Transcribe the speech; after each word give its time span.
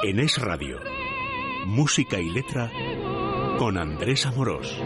En 0.00 0.20
Es 0.20 0.38
Radio, 0.38 0.78
música 1.66 2.20
y 2.20 2.30
letra 2.30 2.70
con 3.58 3.76
Andrés 3.76 4.26
Amorós. 4.26 4.80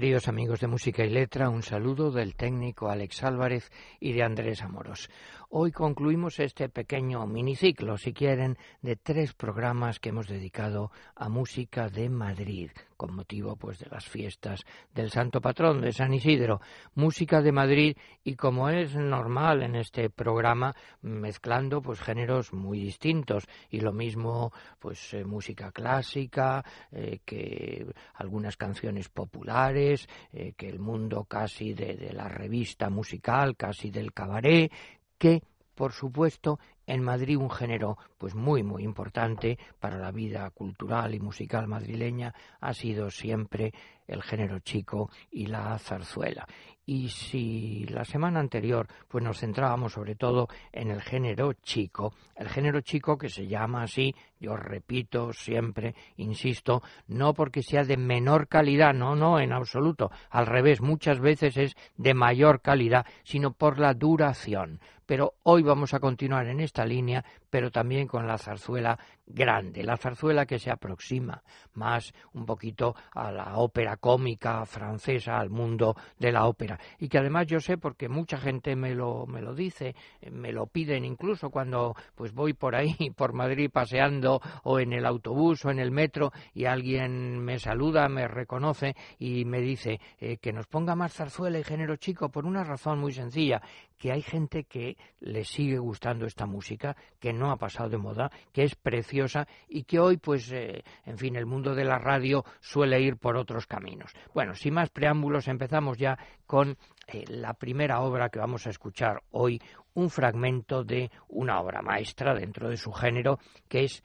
Queridos 0.00 0.28
amigos 0.28 0.60
de 0.60 0.66
Música 0.66 1.04
y 1.04 1.10
Letra, 1.10 1.50
un 1.50 1.62
saludo 1.62 2.10
del 2.10 2.34
técnico 2.34 2.88
Alex 2.88 3.22
Álvarez 3.22 3.70
y 4.00 4.14
de 4.14 4.22
Andrés 4.22 4.62
Amoros. 4.62 5.10
Hoy 5.50 5.72
concluimos 5.72 6.40
este 6.40 6.70
pequeño 6.70 7.26
miniciclo, 7.26 7.98
si 7.98 8.14
quieren, 8.14 8.56
de 8.80 8.96
tres 8.96 9.34
programas 9.34 10.00
que 10.00 10.08
hemos 10.08 10.26
dedicado 10.26 10.90
a 11.14 11.28
música 11.28 11.90
de 11.90 12.08
Madrid, 12.08 12.70
con 13.00 13.14
motivo 13.14 13.56
pues 13.56 13.78
de 13.78 13.88
las 13.88 14.06
fiestas 14.06 14.60
del 14.94 15.10
Santo 15.10 15.40
Patrón 15.40 15.80
de 15.80 15.90
San 15.90 16.12
Isidro. 16.12 16.60
Música 16.96 17.40
de 17.40 17.50
Madrid 17.50 17.96
y 18.22 18.34
como 18.34 18.68
es 18.68 18.94
normal 18.94 19.62
en 19.62 19.74
este 19.74 20.10
programa, 20.10 20.76
mezclando 21.00 21.80
pues 21.80 21.98
géneros 21.98 22.52
muy 22.52 22.78
distintos 22.78 23.44
y 23.70 23.80
lo 23.80 23.94
mismo 23.94 24.52
pues 24.78 25.14
eh, 25.14 25.24
música 25.24 25.72
clásica, 25.72 26.62
eh, 26.92 27.20
que 27.24 27.86
algunas 28.16 28.58
canciones 28.58 29.08
populares, 29.08 30.06
eh, 30.34 30.52
que 30.54 30.68
el 30.68 30.78
mundo 30.78 31.24
casi 31.24 31.72
de 31.72 32.12
la 32.12 32.28
revista 32.28 32.90
musical, 32.90 33.56
casi 33.56 33.90
del 33.90 34.12
cabaret, 34.12 34.70
que, 35.16 35.42
por 35.80 35.92
supuesto, 35.94 36.58
en 36.86 37.02
Madrid 37.02 37.38
un 37.38 37.48
género 37.48 37.96
pues 38.18 38.34
muy 38.34 38.62
muy 38.62 38.84
importante 38.84 39.58
para 39.78 39.96
la 39.96 40.10
vida 40.10 40.50
cultural 40.50 41.14
y 41.14 41.20
musical 41.20 41.68
madrileña. 41.68 42.34
Ha 42.60 42.74
sido 42.74 43.10
siempre 43.10 43.72
el 44.10 44.22
género 44.22 44.58
chico 44.58 45.10
y 45.30 45.46
la 45.46 45.78
zarzuela. 45.78 46.46
Y 46.84 47.08
si 47.10 47.84
la 47.84 48.04
semana 48.04 48.40
anterior 48.40 48.88
pues 49.06 49.22
nos 49.22 49.38
centrábamos 49.38 49.92
sobre 49.92 50.16
todo 50.16 50.48
en 50.72 50.90
el 50.90 51.00
género 51.00 51.52
chico, 51.52 52.14
el 52.34 52.48
género 52.48 52.80
chico 52.80 53.16
que 53.16 53.28
se 53.28 53.46
llama 53.46 53.84
así, 53.84 54.14
yo 54.40 54.56
repito 54.56 55.32
siempre, 55.32 55.94
insisto, 56.16 56.82
no 57.06 57.32
porque 57.32 57.62
sea 57.62 57.84
de 57.84 57.96
menor 57.96 58.48
calidad, 58.48 58.92
no, 58.92 59.14
no, 59.14 59.38
en 59.38 59.52
absoluto, 59.52 60.10
al 60.30 60.46
revés, 60.46 60.80
muchas 60.80 61.20
veces 61.20 61.56
es 61.56 61.76
de 61.96 62.14
mayor 62.14 62.60
calidad, 62.60 63.06
sino 63.22 63.52
por 63.52 63.78
la 63.78 63.94
duración. 63.94 64.80
Pero 65.06 65.34
hoy 65.42 65.62
vamos 65.62 65.94
a 65.94 66.00
continuar 66.00 66.46
en 66.46 66.60
esta 66.60 66.84
línea, 66.84 67.24
pero 67.50 67.70
también 67.70 68.06
con 68.06 68.26
la 68.26 68.38
zarzuela 68.38 68.98
grande, 69.26 69.82
la 69.82 69.96
zarzuela 69.96 70.46
que 70.46 70.58
se 70.58 70.70
aproxima 70.70 71.42
más 71.74 72.12
un 72.32 72.46
poquito 72.46 72.94
a 73.12 73.30
la 73.30 73.56
ópera 73.58 73.96
cómica 73.96 74.64
francesa, 74.66 75.38
al 75.38 75.50
mundo 75.50 75.94
de 76.18 76.32
la 76.32 76.46
ópera. 76.46 76.78
Y 76.98 77.08
que 77.08 77.18
además 77.18 77.46
yo 77.46 77.60
sé 77.60 77.78
porque 77.78 78.08
mucha 78.08 78.38
gente 78.38 78.74
me 78.76 78.94
lo, 78.94 79.26
me 79.26 79.40
lo 79.40 79.54
dice, 79.54 79.94
me 80.30 80.52
lo 80.52 80.66
piden 80.66 81.04
incluso 81.04 81.50
cuando 81.50 81.94
pues 82.14 82.32
voy 82.32 82.54
por 82.54 82.74
ahí, 82.74 82.94
por 83.16 83.32
Madrid 83.32 83.70
paseando 83.72 84.40
o 84.64 84.78
en 84.78 84.92
el 84.92 85.06
autobús 85.06 85.64
o 85.64 85.70
en 85.70 85.78
el 85.78 85.90
metro 85.90 86.32
y 86.54 86.64
alguien 86.64 87.38
me 87.38 87.58
saluda, 87.58 88.08
me 88.08 88.28
reconoce 88.28 88.94
y 89.18 89.44
me 89.44 89.60
dice 89.60 90.00
eh, 90.18 90.38
que 90.38 90.52
nos 90.52 90.66
ponga 90.66 90.94
más 90.94 91.14
zarzuela 91.14 91.58
y 91.58 91.64
género 91.64 91.96
chico 91.96 92.30
por 92.30 92.46
una 92.46 92.64
razón 92.64 92.98
muy 92.98 93.12
sencilla, 93.12 93.62
que 94.00 94.12
hay 94.12 94.22
gente 94.22 94.64
que 94.64 94.96
le 95.20 95.44
sigue 95.44 95.78
gustando 95.78 96.24
esta 96.24 96.46
música, 96.46 96.96
que 97.18 97.34
no 97.34 97.50
ha 97.50 97.58
pasado 97.58 97.90
de 97.90 97.98
moda, 97.98 98.30
que 98.50 98.62
es 98.62 98.74
preciosa 98.74 99.46
y 99.68 99.84
que 99.84 100.00
hoy, 100.00 100.16
pues, 100.16 100.50
eh, 100.52 100.82
en 101.04 101.18
fin, 101.18 101.36
el 101.36 101.44
mundo 101.44 101.74
de 101.74 101.84
la 101.84 101.98
radio 101.98 102.42
suele 102.60 102.98
ir 103.02 103.18
por 103.18 103.36
otros 103.36 103.66
caminos. 103.66 104.14
Bueno, 104.32 104.54
sin 104.54 104.72
más 104.72 104.88
preámbulos, 104.88 105.48
empezamos 105.48 105.98
ya 105.98 106.18
con 106.46 106.78
eh, 107.08 107.24
la 107.28 107.52
primera 107.52 108.00
obra 108.00 108.30
que 108.30 108.38
vamos 108.38 108.66
a 108.66 108.70
escuchar 108.70 109.22
hoy, 109.32 109.60
un 109.92 110.08
fragmento 110.08 110.82
de 110.82 111.10
una 111.28 111.60
obra 111.60 111.82
maestra 111.82 112.34
dentro 112.34 112.70
de 112.70 112.78
su 112.78 112.92
género, 112.92 113.38
que 113.68 113.84
es 113.84 114.02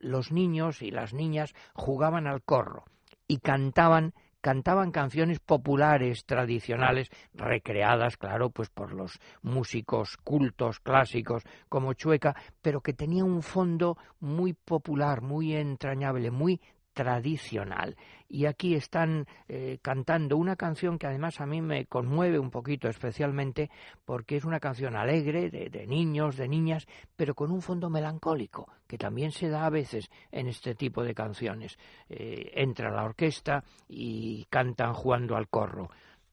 los 0.00 0.32
niños 0.32 0.82
y 0.82 0.90
las 0.90 1.14
niñas 1.14 1.54
jugaban 1.72 2.26
al 2.26 2.42
corro 2.42 2.84
y 3.28 3.38
cantaban 3.38 4.12
cantaban 4.42 4.90
canciones 4.90 5.38
populares 5.40 6.26
tradicionales 6.26 7.08
recreadas, 7.32 8.18
claro, 8.18 8.50
pues 8.50 8.68
por 8.68 8.92
los 8.92 9.18
músicos 9.40 10.18
cultos 10.18 10.80
clásicos 10.80 11.44
como 11.70 11.94
Chueca, 11.94 12.36
pero 12.60 12.82
que 12.82 12.92
tenía 12.92 13.24
un 13.24 13.42
fondo 13.42 13.96
muy 14.20 14.52
popular, 14.52 15.22
muy 15.22 15.54
entrañable, 15.54 16.30
muy 16.30 16.60
tradicional. 16.92 17.96
Y 18.28 18.46
aquí 18.46 18.74
están 18.74 19.26
eh, 19.48 19.78
cantando 19.82 20.36
una 20.36 20.56
canción 20.56 20.98
que 20.98 21.06
además 21.06 21.40
a 21.40 21.46
mí 21.46 21.60
me 21.60 21.86
conmueve 21.86 22.38
un 22.38 22.50
poquito 22.50 22.88
especialmente 22.88 23.70
porque 24.04 24.36
es 24.36 24.44
una 24.44 24.60
canción 24.60 24.96
alegre 24.96 25.50
de, 25.50 25.86
niños, 25.86 26.36
de 26.36 26.48
niñas, 26.48 26.86
pero 27.14 27.34
con 27.34 27.50
un 27.50 27.60
fondo 27.60 27.90
melancólico, 27.90 28.68
que 28.86 28.96
también 28.96 29.32
se 29.32 29.48
da 29.48 29.66
a 29.66 29.70
veces 29.70 30.10
en 30.30 30.48
este 30.48 30.74
tipo 30.74 31.02
de 31.02 31.14
canciones. 31.14 31.78
Eh, 32.08 32.52
entra 32.54 32.90
la 32.90 33.04
orquesta 33.04 33.64
y 33.88 34.46
cantan 34.48 34.94
jugando 34.94 35.36
al 35.36 35.48
corro 35.48 35.90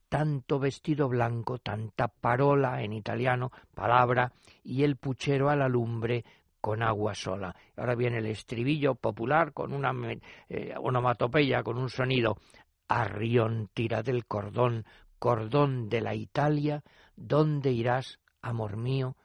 tanto 0.09 0.57
vestido 0.57 1.07
blanco, 1.07 1.59
tanta 1.59 2.07
parola 2.07 2.81
en 2.81 2.93
italiano, 2.93 3.51
palabra, 3.75 4.33
y 4.63 4.83
el 4.83 4.97
puchero 4.97 5.49
a 5.49 5.55
la 5.55 5.69
lumbre 5.69 6.25
con 6.61 6.83
agua 6.83 7.15
sola. 7.15 7.55
Ahora 7.75 7.95
viene 7.95 8.17
el 8.19 8.25
estribillo 8.27 8.95
popular 8.95 9.53
con 9.53 9.73
una 9.73 9.93
eh, 10.49 10.73
onomatopeya, 10.77 11.63
con 11.63 11.77
un 11.77 11.89
sonido. 11.89 12.37
Arrión 12.87 13.69
tira 13.73 14.03
del 14.03 14.25
cordón, 14.25 14.85
cordón 15.19 15.89
de 15.89 16.01
la 16.01 16.15
Italia, 16.15 16.83
¿dónde 17.15 17.71
irás, 17.71 18.19
amor 18.41 18.77
mío, 18.77 19.15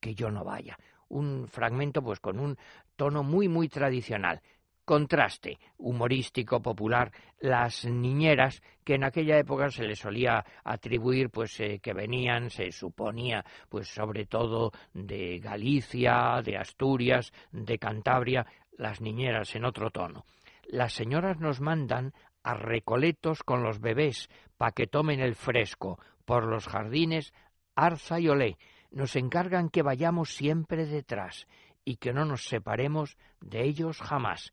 que 0.00 0.14
yo 0.14 0.30
no 0.30 0.44
vaya? 0.44 0.76
Un 1.08 1.48
fragmento 1.48 2.02
pues 2.02 2.20
con 2.20 2.38
un 2.38 2.58
tono 2.96 3.22
muy 3.22 3.48
muy 3.48 3.68
tradicional 3.68 4.40
contraste 4.84 5.58
humorístico 5.78 6.60
popular 6.60 7.10
las 7.40 7.84
niñeras 7.84 8.62
que 8.84 8.94
en 8.94 9.04
aquella 9.04 9.38
época 9.38 9.70
se 9.70 9.84
les 9.84 9.98
solía 9.98 10.44
atribuir 10.62 11.30
pues 11.30 11.58
eh, 11.60 11.80
que 11.82 11.92
venían 11.92 12.50
se 12.50 12.70
suponía 12.70 13.44
pues 13.68 13.88
sobre 13.88 14.26
todo 14.26 14.72
de 14.92 15.38
Galicia 15.38 16.42
de 16.44 16.56
Asturias 16.56 17.32
de 17.52 17.78
Cantabria 17.78 18.46
las 18.76 19.00
niñeras 19.00 19.54
en 19.54 19.64
otro 19.64 19.90
tono 19.90 20.24
las 20.68 20.92
señoras 20.92 21.38
nos 21.38 21.60
mandan 21.60 22.12
a 22.42 22.54
recoletos 22.54 23.42
con 23.42 23.62
los 23.62 23.80
bebés 23.80 24.28
pa' 24.56 24.72
que 24.72 24.86
tomen 24.86 25.20
el 25.20 25.34
fresco, 25.34 25.98
por 26.24 26.44
los 26.44 26.68
jardines, 26.68 27.32
arza 27.74 28.20
y 28.20 28.28
olé. 28.28 28.56
Nos 28.90 29.16
encargan 29.16 29.70
que 29.70 29.82
vayamos 29.82 30.34
siempre 30.34 30.86
detrás 30.86 31.46
y 31.84 31.96
que 31.96 32.12
no 32.12 32.24
nos 32.24 32.44
separemos 32.44 33.16
de 33.40 33.64
ellos 33.64 33.98
jamás. 33.98 34.52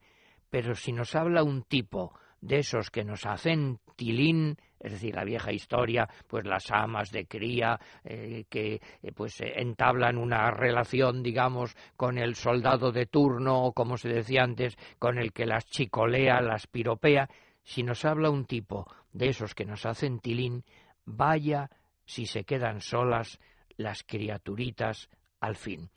Pero 0.52 0.76
si 0.76 0.92
nos 0.92 1.16
habla 1.16 1.44
un 1.44 1.64
tipo 1.64 2.14
de 2.42 2.60
esos 2.60 2.92
que 2.92 3.04
nos 3.04 3.26
hacen 3.26 3.80
tilín, 3.96 4.58
es 4.80 4.92
decir, 4.92 5.16
la 5.16 5.24
vieja 5.24 5.52
historia, 5.54 6.10
pues 6.28 6.46
las 6.46 6.70
amas 6.72 7.12
de 7.12 7.26
cría 7.26 7.80
eh, 8.04 8.46
que 8.50 8.82
eh, 9.02 9.12
pues 9.16 9.40
eh, 9.42 9.54
entablan 9.58 10.18
una 10.18 10.52
relación, 10.52 11.24
digamos, 11.24 11.76
con 11.96 12.18
el 12.18 12.36
soldado 12.36 12.92
de 12.92 13.06
turno 13.06 13.64
o 13.64 13.74
como 13.74 13.96
se 13.98 14.10
decía 14.10 14.44
antes, 14.44 14.76
con 15.00 15.18
el 15.18 15.32
que 15.32 15.46
las 15.46 15.66
chicolea, 15.66 16.42
las 16.42 16.68
piropea, 16.68 17.30
si 17.64 17.84
nos 17.84 18.04
habla 18.06 18.30
un 18.30 18.46
tipo 18.46 18.88
de 19.14 19.30
esos 19.30 19.56
que 19.56 19.66
nos 19.66 19.86
hacen 19.86 20.20
tilín, 20.20 20.66
vaya 21.06 21.70
si 22.06 22.26
se 22.26 22.44
quedan 22.44 22.82
solas 22.82 23.40
las 23.78 24.04
criaturitas 24.04 25.10
al 25.40 25.56
fin. 25.56 25.90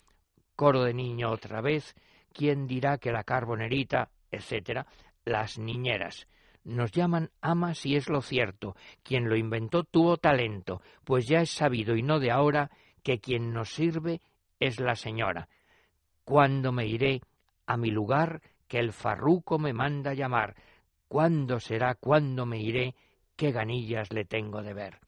Coro 0.55 0.85
de 0.85 0.95
niño 0.95 1.31
otra 1.31 1.61
vez, 1.61 1.95
¿quién 2.33 2.67
dirá 2.67 2.99
que 2.99 3.11
la 3.11 3.25
carbonerita, 3.25 4.11
etcétera, 4.35 4.87
las 5.25 5.59
niñeras? 5.59 6.27
Nos 6.65 6.93
llaman 6.93 7.31
amas 7.41 7.85
y 7.85 7.97
es 7.97 8.09
lo 8.09 8.23
cierto. 8.23 8.75
Quien 9.03 9.29
lo 9.29 9.37
inventó 9.37 9.85
tuvo 9.85 10.17
talento, 10.17 10.81
pues 11.05 11.27
ya 11.27 11.41
es 11.41 11.51
sabido 11.51 11.95
y 11.95 12.03
no 12.03 12.19
de 12.19 12.31
ahora 12.31 12.71
que 13.03 13.21
quien 13.21 13.53
nos 13.53 13.75
sirve 13.75 14.21
es 14.61 14.81
la 14.81 14.95
señora. 14.95 15.49
¿Cuándo 16.25 16.73
me 16.73 16.87
iré 16.87 17.21
a 17.67 17.77
mi 17.77 17.91
lugar 17.91 18.41
que 18.67 18.79
el 18.79 18.93
farruco 18.93 19.59
me 19.59 19.75
manda 19.75 20.15
llamar? 20.15 20.55
¿Cuándo 21.07 21.61
será 21.61 21.95
cuándo 21.95 22.47
me 22.47 22.61
iré? 22.61 22.95
¿Qué 23.37 23.53
ganillas 23.53 24.11
le 24.13 24.25
tengo 24.25 24.63
de 24.63 24.73
ver? 24.73 24.99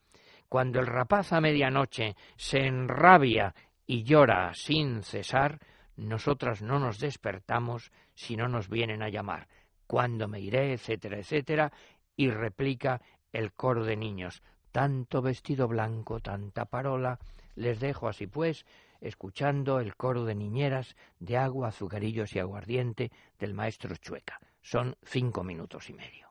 Cuando 0.49 0.79
el 0.79 0.87
rapaz 0.87 1.33
a 1.33 1.41
medianoche 1.41 2.17
se 2.37 2.67
enrabia 2.67 3.55
y 3.87 4.05
llora 4.05 4.53
sin 4.53 5.03
cesar, 5.03 5.59
nosotras 5.97 6.63
no 6.63 6.79
nos 6.79 6.99
despertamos 6.99 7.93
si 8.15 8.37
no 8.37 8.49
nos 8.49 8.69
vienen 8.69 9.03
a 9.03 9.09
llamar 9.09 9.49
cuándo 9.87 10.29
me 10.29 10.41
iré, 10.41 10.73
etcétera, 10.73 11.19
etcétera, 11.19 11.73
y 12.17 12.31
replica 12.31 13.01
el 13.33 13.53
coro 13.53 13.85
de 13.85 13.97
niños. 13.97 14.43
Tanto 14.73 15.23
vestido 15.23 15.69
blanco, 15.69 16.21
tanta 16.21 16.67
parola. 16.67 17.19
Les 17.55 17.81
dejo 17.81 18.09
así 18.09 18.27
pues, 18.27 18.67
escuchando 19.01 19.81
el 19.81 19.97
coro 19.97 20.25
de 20.25 20.35
niñeras 20.35 20.97
de 21.19 21.39
agua, 21.39 21.69
azucarillos 21.69 22.35
y 22.35 22.39
aguardiente 22.39 23.11
del 23.39 23.55
maestro 23.55 23.97
Chueca. 23.97 24.41
Son 24.61 24.97
cinco 25.03 25.45
minutos 25.45 25.89
y 25.89 25.95
medio. 25.95 26.27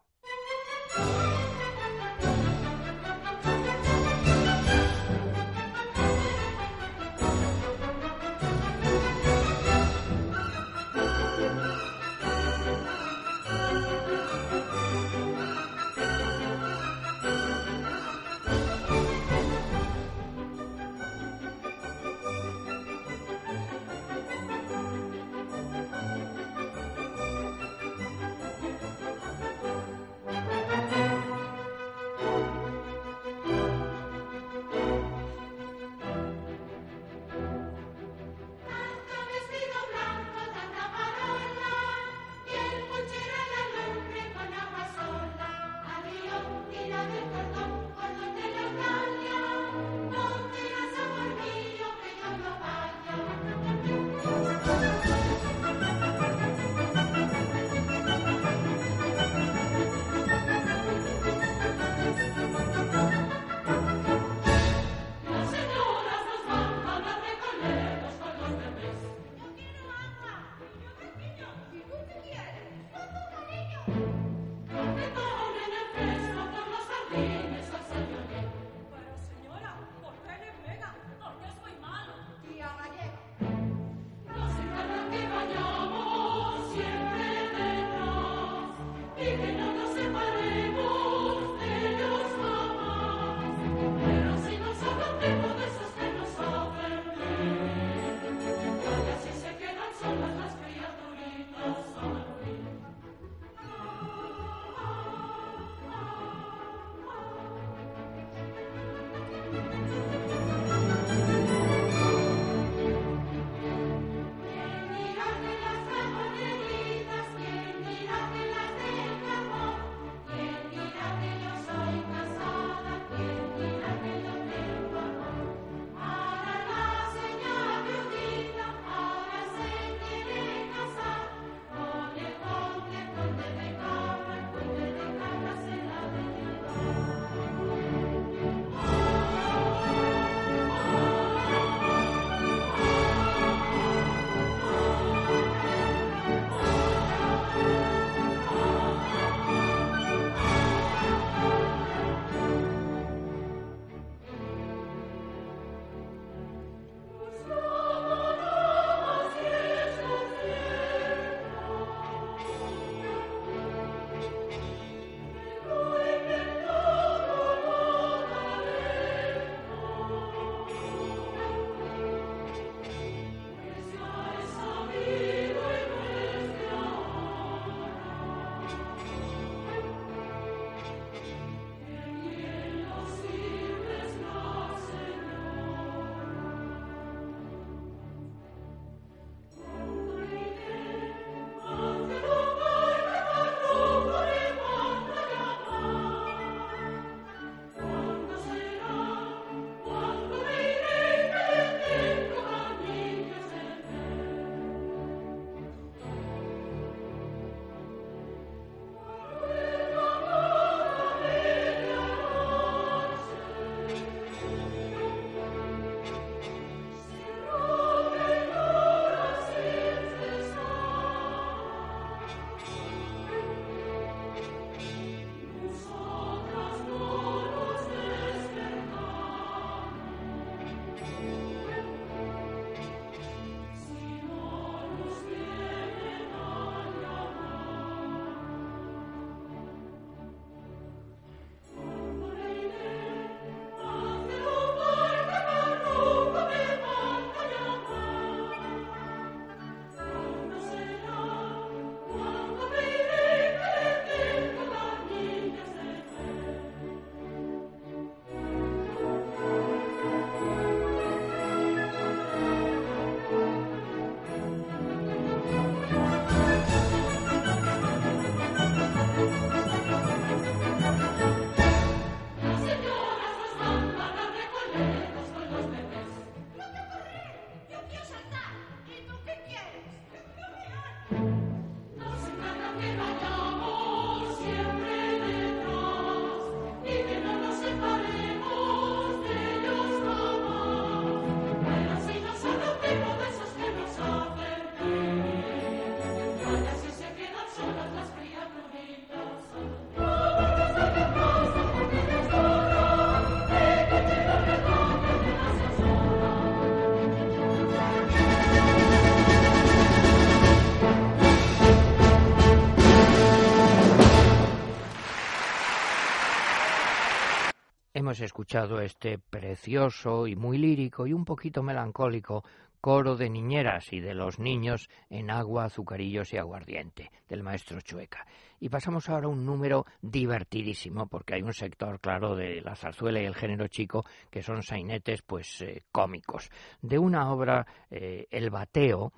Escuchado 318.21 318.79
este 318.81 319.17
precioso 319.17 320.27
y 320.27 320.35
muy 320.35 320.57
lírico 320.57 321.07
y 321.07 321.13
un 321.13 321.25
poquito 321.25 321.61
melancólico 321.63 322.43
coro 322.85 323.15
de 323.15 323.31
niñeras 323.31 323.91
y 323.93 323.99
de 323.99 324.13
los 324.13 324.37
niños 324.37 324.89
en 325.09 325.31
agua, 325.31 325.65
azucarillos 325.65 326.31
y 326.33 326.37
aguardiente 326.37 327.11
del 327.27 327.41
maestro 327.41 327.81
Chueca. 327.81 328.27
Y 328.59 328.69
pasamos 328.69 329.09
ahora 329.09 329.25
a 329.25 329.29
un 329.29 329.43
número 329.43 329.87
divertidísimo, 330.01 331.07
porque 331.07 331.33
hay 331.33 331.41
un 331.41 331.53
sector, 331.53 331.99
claro, 331.99 332.35
de 332.35 332.61
la 332.61 332.75
zarzuela 332.75 333.19
y 333.19 333.25
el 333.25 333.33
género 333.33 333.67
chico 333.67 334.05
que 334.29 334.43
son 334.43 334.61
sainetes, 334.61 335.23
pues, 335.23 335.61
eh, 335.61 335.81
cómicos. 335.91 336.51
De 336.79 336.99
una 336.99 337.31
obra, 337.31 337.65
eh, 337.89 338.27
El 338.29 338.51
Bateo, 338.51 339.11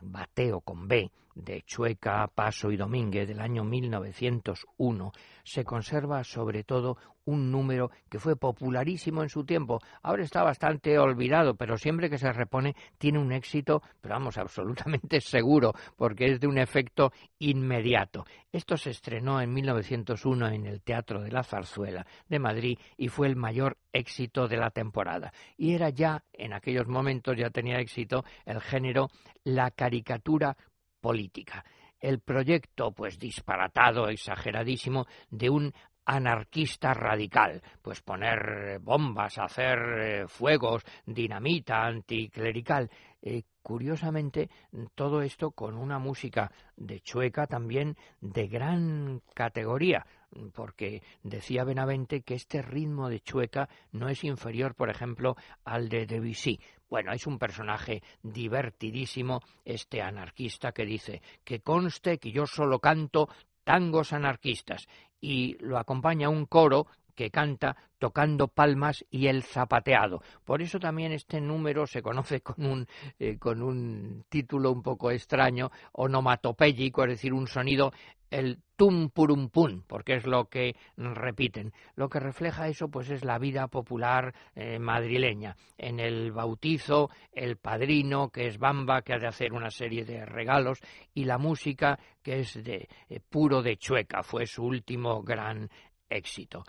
Bateo 0.00 0.60
con 0.62 0.88
B, 0.88 1.10
de 1.34 1.62
Chueca, 1.62 2.26
Paso 2.28 2.70
y 2.70 2.76
Domínguez 2.76 3.28
del 3.28 3.40
año 3.40 3.64
1901, 3.64 5.12
se 5.44 5.64
conserva 5.64 6.24
sobre 6.24 6.64
todo 6.64 6.96
un 7.24 7.50
número 7.50 7.90
que 8.08 8.18
fue 8.18 8.36
popularísimo 8.36 9.22
en 9.22 9.28
su 9.28 9.44
tiempo. 9.44 9.80
Ahora 10.02 10.24
está 10.24 10.42
bastante 10.42 10.98
olvidado, 10.98 11.54
pero 11.54 11.76
siempre 11.76 12.10
que 12.10 12.18
se 12.18 12.32
repone 12.32 12.74
tiene 12.98 13.18
un 13.18 13.32
éxito, 13.32 13.82
pero 14.00 14.14
vamos, 14.14 14.38
absolutamente 14.38 15.20
seguro, 15.20 15.72
porque 15.96 16.26
es 16.26 16.40
de 16.40 16.46
un 16.46 16.58
efecto 16.58 17.12
inmediato. 17.38 18.24
Esto 18.50 18.76
se 18.76 18.90
estrenó 18.90 19.40
en 19.40 19.52
1901 19.52 20.48
en 20.48 20.66
el 20.66 20.82
Teatro 20.82 21.22
de 21.22 21.30
la 21.30 21.42
Zarzuela 21.42 22.06
de 22.28 22.38
Madrid 22.38 22.78
y 22.96 23.08
fue 23.08 23.28
el 23.28 23.36
mayor 23.36 23.78
éxito 23.92 24.48
de 24.48 24.56
la 24.56 24.70
temporada. 24.70 25.32
Y 25.56 25.74
era 25.74 25.90
ya, 25.90 26.24
en 26.32 26.52
aquellos 26.52 26.88
momentos 26.88 27.36
ya 27.36 27.50
tenía 27.50 27.78
éxito, 27.78 28.24
el 28.44 28.60
género 28.60 29.10
la 29.44 29.70
caricatura 29.70 30.56
política 31.00 31.64
el 32.02 32.18
proyecto, 32.18 32.90
pues 32.90 33.18
disparatado, 33.18 34.08
exageradísimo, 34.08 35.06
de 35.30 35.48
un 35.48 35.72
anarquista 36.04 36.94
radical, 36.94 37.62
pues 37.80 38.00
poner 38.00 38.78
bombas, 38.80 39.38
hacer 39.38 39.78
eh, 39.78 40.28
fuegos, 40.28 40.82
dinamita 41.06 41.84
anticlerical. 41.84 42.90
Eh, 43.20 43.44
curiosamente, 43.62 44.50
todo 44.94 45.22
esto 45.22 45.52
con 45.52 45.76
una 45.76 45.98
música 45.98 46.50
de 46.76 47.00
Chueca 47.00 47.46
también 47.46 47.96
de 48.20 48.48
gran 48.48 49.22
categoría, 49.34 50.04
porque 50.52 51.02
decía 51.22 51.62
Benavente 51.64 52.22
que 52.22 52.34
este 52.34 52.62
ritmo 52.62 53.08
de 53.08 53.20
Chueca 53.20 53.68
no 53.92 54.08
es 54.08 54.24
inferior, 54.24 54.74
por 54.74 54.90
ejemplo, 54.90 55.36
al 55.64 55.88
de 55.88 56.06
Debussy. 56.06 56.58
Bueno, 56.90 57.12
es 57.12 57.26
un 57.26 57.38
personaje 57.38 58.02
divertidísimo, 58.22 59.40
este 59.64 60.02
anarquista 60.02 60.72
que 60.72 60.84
dice 60.84 61.22
que 61.44 61.60
conste 61.60 62.18
que 62.18 62.32
yo 62.32 62.46
solo 62.46 62.80
canto 62.80 63.28
tangos 63.64 64.12
anarquistas 64.12 64.88
y 65.22 65.56
lo 65.60 65.78
acompaña 65.78 66.28
un 66.28 66.44
coro 66.44 66.88
que 67.14 67.30
canta 67.30 67.76
tocando 67.98 68.48
palmas 68.48 69.04
y 69.10 69.28
el 69.28 69.42
zapateado. 69.42 70.22
Por 70.44 70.60
eso 70.60 70.80
también 70.80 71.12
este 71.12 71.40
número 71.40 71.86
se 71.86 72.02
conoce 72.02 72.40
con 72.40 72.66
un, 72.66 72.86
eh, 73.18 73.38
con 73.38 73.62
un 73.62 74.24
título 74.28 74.72
un 74.72 74.82
poco 74.82 75.10
extraño, 75.10 75.70
onomatopéyico, 75.92 77.04
es 77.04 77.10
decir, 77.10 77.32
un 77.32 77.46
sonido 77.46 77.92
el 78.32 78.58
tum 78.76 79.10
purum 79.10 79.50
pum, 79.50 79.82
porque 79.86 80.14
es 80.14 80.26
lo 80.26 80.46
que 80.46 80.74
repiten. 80.96 81.72
Lo 81.94 82.08
que 82.08 82.18
refleja 82.18 82.66
eso, 82.66 82.88
pues, 82.88 83.10
es 83.10 83.24
la 83.24 83.38
vida 83.38 83.68
popular 83.68 84.34
eh, 84.54 84.78
madrileña. 84.78 85.54
En 85.76 86.00
el 86.00 86.32
bautizo, 86.32 87.10
el 87.32 87.58
padrino, 87.58 88.30
que 88.30 88.46
es 88.46 88.58
Bamba, 88.58 89.02
que 89.02 89.12
ha 89.12 89.18
de 89.18 89.28
hacer 89.28 89.52
una 89.52 89.70
serie 89.70 90.04
de 90.04 90.24
regalos, 90.24 90.80
y 91.14 91.24
la 91.24 91.38
música, 91.38 91.98
que 92.22 92.40
es 92.40 92.64
de 92.64 92.88
eh, 93.08 93.20
puro 93.20 93.62
de 93.62 93.76
Chueca, 93.76 94.22
fue 94.22 94.46
su 94.46 94.64
último 94.64 95.22
gran 95.22 95.68
éxito. 96.08 96.64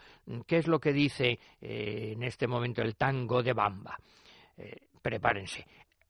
¿Qué 0.46 0.58
es 0.58 0.68
lo 0.68 0.80
que 0.80 0.94
dice 0.94 1.40
eh, 1.62 2.14
en 2.14 2.24
este 2.24 2.48
momento 2.48 2.82
el 2.82 2.96
tango 2.96 3.42
de 3.42 3.54
Bamba? 3.54 3.98
prepárense. 5.02 5.66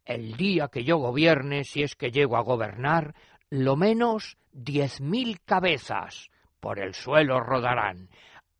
El 0.06 0.36
día 0.36 0.68
que 0.68 0.84
yo 0.84 0.98
gobierne, 0.98 1.64
si 1.64 1.82
es 1.82 1.96
que 1.96 2.12
llego 2.12 2.36
a 2.36 2.42
gobernar, 2.42 3.16
lo 3.54 3.76
menos 3.76 4.40
diez 4.52 5.00
mil 5.00 5.40
cabezas 5.42 6.32
por 6.60 6.80
el 6.80 6.96
suelo 6.96 7.40
rodarán. 7.40 8.10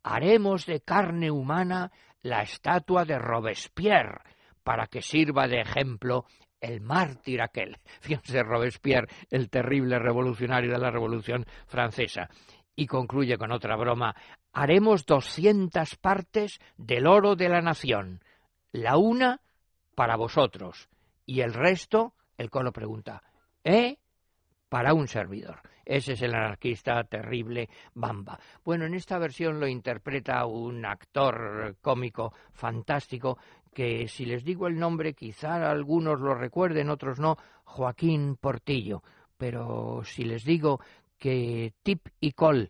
Haremos 0.04 0.66
de 0.66 0.82
carne 0.82 1.32
humana 1.32 1.90
la 2.22 2.42
estatua 2.42 3.04
de 3.04 3.18
Robespierre, 3.18 4.20
para 4.62 4.86
que 4.86 5.02
sirva 5.02 5.48
de 5.48 5.62
ejemplo 5.62 6.26
el 6.60 6.80
mártir 6.80 7.42
aquel. 7.42 7.76
Fíjense, 8.02 8.44
Robespierre, 8.44 9.08
el 9.30 9.50
terrible 9.50 9.98
revolucionario 9.98 10.70
de 10.70 10.78
la 10.78 10.92
Revolución 10.92 11.44
Francesa. 11.66 12.28
Y 12.76 12.86
concluye 12.86 13.36
con 13.36 13.50
otra 13.50 13.74
broma, 13.74 14.14
haremos 14.52 15.06
doscientas 15.06 15.96
partes 15.96 16.60
del 16.76 17.08
oro 17.08 17.34
de 17.34 17.48
la 17.48 17.62
nación, 17.62 18.22
la 18.70 18.96
una 18.96 19.40
para 19.96 20.14
vosotros, 20.14 20.88
y 21.26 21.40
el 21.40 21.52
resto, 21.52 22.14
el 22.38 22.48
colo 22.48 22.72
pregunta, 22.72 23.24
¿eh? 23.64 23.98
Para 24.74 24.92
un 24.92 25.06
servidor. 25.06 25.60
Ese 25.84 26.14
es 26.14 26.22
el 26.22 26.34
anarquista 26.34 27.04
terrible 27.04 27.68
Bamba. 27.94 28.40
Bueno, 28.64 28.86
en 28.86 28.94
esta 28.94 29.20
versión 29.20 29.60
lo 29.60 29.68
interpreta 29.68 30.46
un 30.46 30.84
actor 30.84 31.76
cómico 31.80 32.32
fantástico 32.52 33.38
que 33.72 34.08
si 34.08 34.26
les 34.26 34.42
digo 34.42 34.66
el 34.66 34.76
nombre 34.76 35.14
quizá 35.14 35.70
algunos 35.70 36.20
lo 36.20 36.34
recuerden, 36.34 36.90
otros 36.90 37.20
no, 37.20 37.36
Joaquín 37.62 38.34
Portillo. 38.34 39.04
Pero 39.38 40.02
si 40.02 40.24
les 40.24 40.42
digo 40.44 40.80
que 41.20 41.72
Tip 41.84 42.08
y 42.18 42.32
Col 42.32 42.68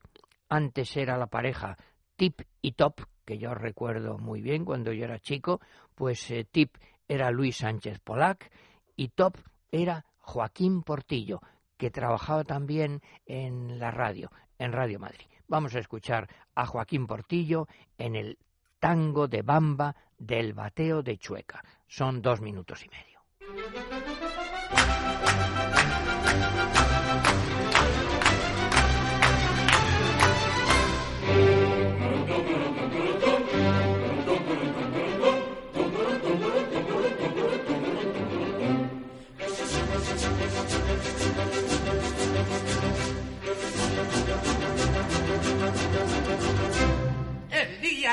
antes 0.50 0.94
era 0.98 1.16
la 1.16 1.28
pareja 1.28 1.74
Tip 2.16 2.42
y 2.60 2.72
Top, 2.72 3.00
que 3.24 3.38
yo 3.38 3.54
recuerdo 3.54 4.18
muy 4.18 4.42
bien 4.42 4.66
cuando 4.66 4.92
yo 4.92 5.06
era 5.06 5.20
chico, 5.20 5.58
pues 5.94 6.30
eh, 6.30 6.44
Tip 6.44 6.76
era 7.08 7.30
Luis 7.30 7.56
Sánchez 7.56 7.98
Polac 8.00 8.50
y 8.94 9.08
Top 9.08 9.38
era 9.72 10.04
Joaquín 10.18 10.82
Portillo 10.82 11.40
que 11.76 11.90
trabajaba 11.90 12.44
también 12.44 13.00
en 13.26 13.78
la 13.78 13.90
radio, 13.90 14.30
en 14.58 14.72
Radio 14.72 14.98
Madrid. 14.98 15.26
Vamos 15.46 15.74
a 15.74 15.78
escuchar 15.78 16.28
a 16.54 16.66
Joaquín 16.66 17.06
Portillo 17.06 17.68
en 17.98 18.16
el 18.16 18.38
tango 18.78 19.28
de 19.28 19.42
bamba 19.42 19.94
del 20.18 20.52
bateo 20.52 21.02
de 21.02 21.18
Chueca. 21.18 21.62
Son 21.86 22.22
dos 22.22 22.40
minutos 22.40 22.84
y 22.84 22.88
medio. 22.88 23.20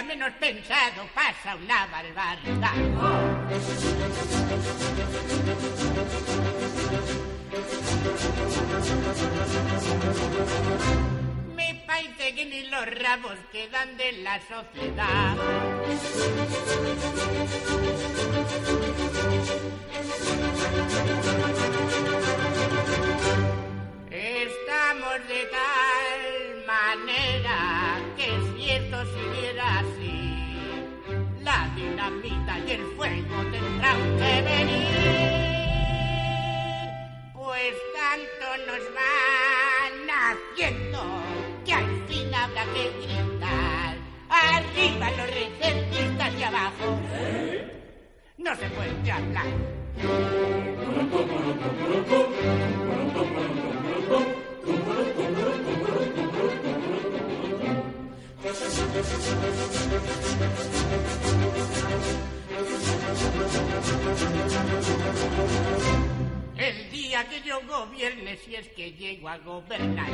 Menos 0.03 0.31
pensado 0.39 1.07
pasa 1.13 1.55
una 1.55 1.87
barbaridad. 1.87 2.75
Me 11.55 11.83
parece 11.85 12.35
que 12.35 12.45
ni 12.45 12.63
los 12.67 12.85
ramos 12.99 13.37
quedan 13.51 13.97
de 13.97 14.11
la 14.23 14.39
sociedad. 14.41 15.35
Estamos 24.09 25.27
de 25.27 25.45
tal 25.51 26.65
manera 26.65 27.80
que 28.71 28.77
es 28.77 28.83
cierto 28.83 29.05
si 29.05 29.19
hubiera 29.27 29.79
así, 29.79 30.15
la 31.41 31.69
dinamita 31.75 32.59
y 32.59 32.71
el 32.71 32.83
fuego 32.95 33.35
tendrán 33.51 33.99
que 34.17 34.41
venir, 34.41 34.87
pues 37.33 37.73
tanto 37.99 38.47
nos 38.67 38.83
van 38.95 39.93
haciendo 40.21 40.99
que 41.65 41.73
al 41.73 41.89
fin 42.07 42.33
habrá 42.33 42.63
que 42.73 42.83
gritar. 43.01 43.95
Arriba 44.29 45.11
los 45.11 45.27
recentistas 45.27 46.33
y 46.39 46.43
abajo 46.43 46.99
no 48.37 48.55
se 48.55 48.69
puede 48.69 49.11
hablar. 49.11 49.47
El 66.55 66.91
día 66.91 67.27
que 67.27 67.41
yo 67.41 67.59
gobierne, 67.67 68.37
si 68.37 68.53
es 68.55 68.67
que 68.69 68.91
llego 68.91 69.27
a 69.27 69.39
gobernar. 69.39 70.11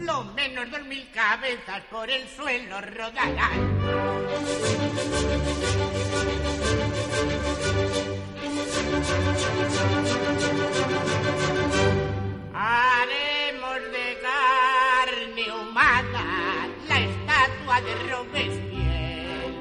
Lo 0.00 0.24
menos 0.24 0.70
dos 0.70 0.84
mil 0.84 1.10
cabezas 1.12 1.80
por 1.90 2.10
el 2.10 2.28
suelo 2.28 2.78
rodarán. 2.82 3.74
Haremos 12.54 13.80
de 13.92 14.18
carne 14.22 15.52
humana 15.52 16.24
la 16.88 17.00
estatua 17.00 17.80
de 17.82 17.94
Robespierre 18.10 19.54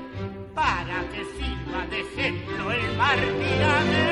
para 0.55 0.97
que 1.11 1.25
sirva 1.35 1.85
de 1.89 1.99
ejemplo 2.01 2.71
el 2.71 2.95
martiraje. 2.95 4.07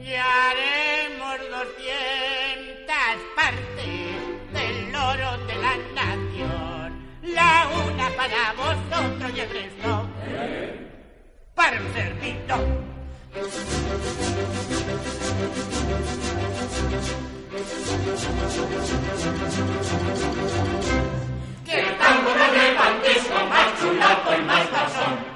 Y 0.00 0.14
haremos 0.14 1.38
doscientas 1.50 3.16
partes 3.34 4.16
del 4.52 4.94
oro 4.94 5.30
de 5.46 5.54
la 5.56 5.74
nación, 5.94 6.88
la 7.22 7.68
una 7.86 8.08
para 8.10 8.52
vosotros 8.52 9.32
y 9.34 9.40
el 9.40 9.50
resto 9.50 10.83
para 11.54 11.80
un 11.80 11.92
servidor. 11.92 12.66
Que 21.64 21.82
tango 21.98 22.30
de 22.30 23.48
más 23.48 23.80
chulapo 23.80 24.30
y 24.38 24.42
más 24.44 24.66
pasón. 24.68 25.34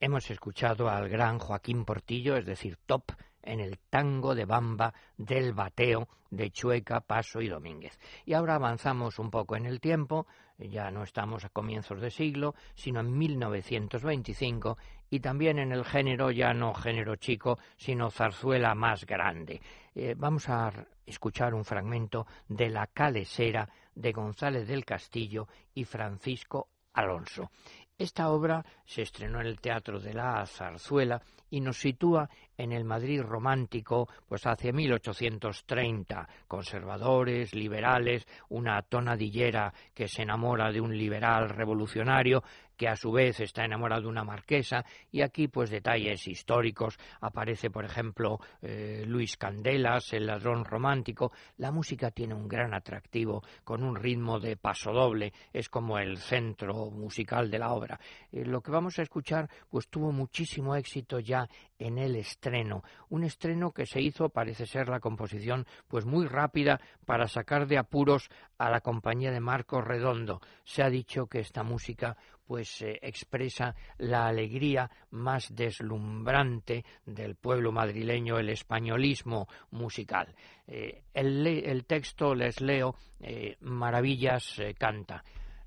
Hemos 0.00 0.30
escuchado 0.30 0.88
al 0.88 1.08
gran 1.08 1.38
Joaquín 1.38 1.84
Portillo, 1.84 2.36
es 2.36 2.46
decir, 2.46 2.76
top 2.86 3.12
en 3.42 3.60
el 3.60 3.78
tango 3.90 4.34
de 4.34 4.44
bamba 4.44 4.92
del 5.16 5.52
bateo 5.52 6.08
de 6.30 6.50
Chueca, 6.50 7.00
Paso 7.00 7.40
y 7.40 7.48
Domínguez. 7.48 7.98
Y 8.24 8.34
ahora 8.34 8.56
avanzamos 8.56 9.18
un 9.18 9.30
poco 9.30 9.56
en 9.56 9.66
el 9.66 9.80
tiempo, 9.80 10.26
ya 10.58 10.90
no 10.90 11.02
estamos 11.02 11.44
a 11.44 11.48
comienzos 11.50 12.00
de 12.00 12.10
siglo, 12.10 12.54
sino 12.74 13.00
en 13.00 13.16
1925 13.16 14.76
y 15.10 15.20
también 15.20 15.58
en 15.58 15.72
el 15.72 15.84
género 15.84 16.30
ya 16.30 16.52
no 16.52 16.74
género 16.74 17.16
chico, 17.16 17.58
sino 17.76 18.10
zarzuela 18.10 18.74
más 18.74 19.06
grande. 19.06 19.60
Eh, 19.94 20.14
vamos 20.16 20.48
a 20.48 20.72
escuchar 21.06 21.54
un 21.54 21.64
fragmento 21.64 22.26
de 22.48 22.68
La 22.68 22.86
Calesera 22.88 23.68
de 23.94 24.12
González 24.12 24.68
del 24.68 24.84
Castillo 24.84 25.48
y 25.74 25.84
Francisco 25.84 26.68
Alonso. 26.92 27.50
Esta 27.98 28.30
obra 28.30 28.64
se 28.84 29.02
estrenó 29.02 29.40
en 29.40 29.48
el 29.48 29.60
Teatro 29.60 29.98
de 29.98 30.14
la 30.14 30.46
Zarzuela 30.46 31.20
y 31.50 31.60
nos 31.60 31.78
sitúa 31.78 32.30
en 32.56 32.70
el 32.70 32.84
Madrid 32.84 33.22
romántico, 33.22 34.08
pues 34.28 34.46
hacia 34.46 34.72
1830, 34.72 36.28
conservadores, 36.46 37.56
liberales, 37.56 38.24
una 38.50 38.82
tonadillera 38.82 39.74
que 39.92 40.06
se 40.06 40.22
enamora 40.22 40.70
de 40.70 40.80
un 40.80 40.96
liberal 40.96 41.48
revolucionario 41.48 42.44
que 42.78 42.88
a 42.88 42.96
su 42.96 43.10
vez 43.10 43.40
está 43.40 43.64
enamorado 43.64 44.02
de 44.02 44.08
una 44.08 44.24
marquesa, 44.24 44.84
y 45.10 45.20
aquí 45.20 45.48
pues 45.48 45.68
detalles 45.68 46.26
históricos, 46.28 46.96
aparece 47.20 47.70
por 47.70 47.84
ejemplo 47.84 48.38
eh, 48.62 49.04
Luis 49.06 49.36
Candelas, 49.36 50.12
el 50.12 50.26
ladrón 50.26 50.64
romántico, 50.64 51.32
la 51.58 51.72
música 51.72 52.12
tiene 52.12 52.34
un 52.34 52.46
gran 52.46 52.72
atractivo, 52.72 53.42
con 53.64 53.82
un 53.82 53.96
ritmo 53.96 54.38
de 54.38 54.56
paso 54.56 54.92
doble, 54.92 55.32
es 55.52 55.68
como 55.68 55.98
el 55.98 56.18
centro 56.18 56.90
musical 56.90 57.50
de 57.50 57.58
la 57.58 57.72
obra. 57.72 57.98
Eh, 58.30 58.44
lo 58.44 58.60
que 58.60 58.70
vamos 58.70 58.98
a 58.98 59.02
escuchar 59.02 59.50
pues 59.68 59.88
tuvo 59.88 60.12
muchísimo 60.12 60.76
éxito 60.76 61.18
ya 61.18 61.48
en 61.78 61.98
el 61.98 62.14
estreno, 62.14 62.84
un 63.08 63.24
estreno 63.24 63.72
que 63.72 63.86
se 63.86 64.00
hizo, 64.00 64.28
parece 64.28 64.66
ser 64.66 64.88
la 64.88 65.00
composición, 65.00 65.66
pues 65.88 66.04
muy 66.04 66.26
rápida 66.26 66.80
para 67.04 67.26
sacar 67.26 67.66
de 67.66 67.78
apuros 67.78 68.30
a 68.56 68.70
la 68.70 68.80
compañía 68.80 69.32
de 69.32 69.40
Marcos 69.40 69.84
Redondo. 69.84 70.40
Se 70.64 70.82
ha 70.82 70.90
dicho 70.90 71.26
que 71.26 71.40
esta 71.40 71.62
música 71.62 72.16
pues 72.48 72.80
eh, 72.80 72.98
expresa 73.02 73.74
la 73.98 74.26
alegría 74.26 74.90
más 75.10 75.54
deslumbrante 75.54 76.82
del 77.04 77.34
pueblo 77.34 77.72
madrileño, 77.72 78.38
el 78.38 78.48
españolismo 78.48 79.46
musical. 79.70 80.34
Eh, 80.66 81.02
el, 81.12 81.84
texto, 81.84 82.34
les 82.34 82.62
leo, 82.62 82.96
eh, 83.20 83.58
Maravillas 83.60 84.62
canta. 84.78 85.22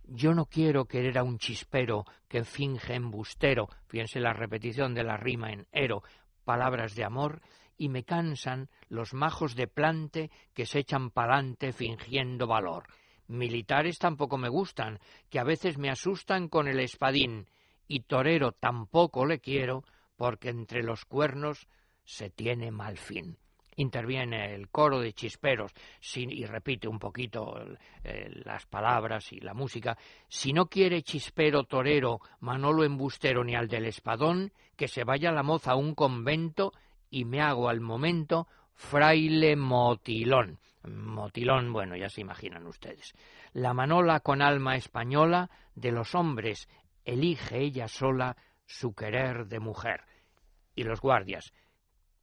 Yo 0.06 0.34
no 0.34 0.48
quiero 0.48 0.86
querer 0.86 1.20
a 1.20 1.24
un 1.24 1.38
chispero 1.38 2.04
que 2.28 2.44
finge 2.44 2.96
embustero, 2.96 3.70
fíjense 3.88 4.20
la 4.20 4.34
repetición 4.34 4.96
de 4.96 5.04
la 5.04 5.18
rima 5.18 5.52
en 5.52 5.68
ero, 5.72 6.02
palabras 6.44 6.96
de 6.96 7.04
amor, 7.04 7.42
y 7.78 7.90
me 7.90 8.04
cansan 8.04 8.70
los 8.90 9.14
majos 9.14 9.56
de 9.56 9.68
plante 9.68 10.32
que 10.56 10.66
se 10.66 10.80
echan 10.80 11.12
pa'lante 11.12 11.74
fingiendo 11.74 12.48
valor. 12.48 12.88
Militares 13.32 13.98
tampoco 13.98 14.38
me 14.38 14.50
gustan, 14.50 15.00
que 15.30 15.40
a 15.40 15.44
veces 15.44 15.78
me 15.78 15.90
asustan 15.90 16.48
con 16.50 16.68
el 16.68 16.80
espadín, 16.80 17.48
y 17.88 18.02
torero 18.02 18.52
tampoco 18.52 19.26
le 19.26 19.40
quiero, 19.40 19.84
porque 20.16 20.50
entre 20.50 20.84
los 20.84 21.06
cuernos 21.06 21.68
se 22.04 22.30
tiene 22.30 22.72
mal 22.72 22.98
fin. 22.98 23.38
Interviene 23.78 24.54
el 24.54 24.70
coro 24.70 25.00
de 25.00 25.14
chisperos 25.14 25.72
y 26.14 26.46
repite 26.46 26.88
un 26.88 27.00
poquito 27.00 27.56
las 28.04 28.66
palabras 28.66 29.32
y 29.32 29.40
la 29.40 29.54
música. 29.54 29.98
Si 30.28 30.52
no 30.52 30.68
quiere 30.68 31.04
chispero 31.04 31.64
torero, 31.64 32.20
Manolo 32.42 32.84
embustero 32.84 33.44
ni 33.44 33.56
al 33.56 33.70
del 33.70 33.86
espadón, 33.86 34.52
que 34.76 34.88
se 34.88 35.04
vaya 35.04 35.32
la 35.32 35.42
moza 35.42 35.72
a 35.72 35.78
un 35.78 35.96
convento 35.96 36.74
y 37.10 37.26
me 37.26 37.42
hago 37.42 37.70
al 37.70 37.80
momento 37.80 38.48
fraile 38.82 39.56
motilón. 39.56 40.60
Motilón, 40.84 41.72
bueno, 41.72 41.96
ya 41.96 42.10
se 42.10 42.22
imaginan 42.22 42.66
ustedes. 42.66 43.14
La 43.54 43.74
manola 43.74 44.20
con 44.20 44.42
alma 44.42 44.76
española 44.76 45.50
de 45.76 45.92
los 45.92 46.16
hombres 46.16 46.68
elige 47.06 47.60
ella 47.60 47.88
sola 47.88 48.36
su 48.66 48.94
querer 48.94 49.46
de 49.46 49.60
mujer. 49.60 50.02
Y 50.76 50.84
los 50.84 51.00
guardias, 51.00 51.54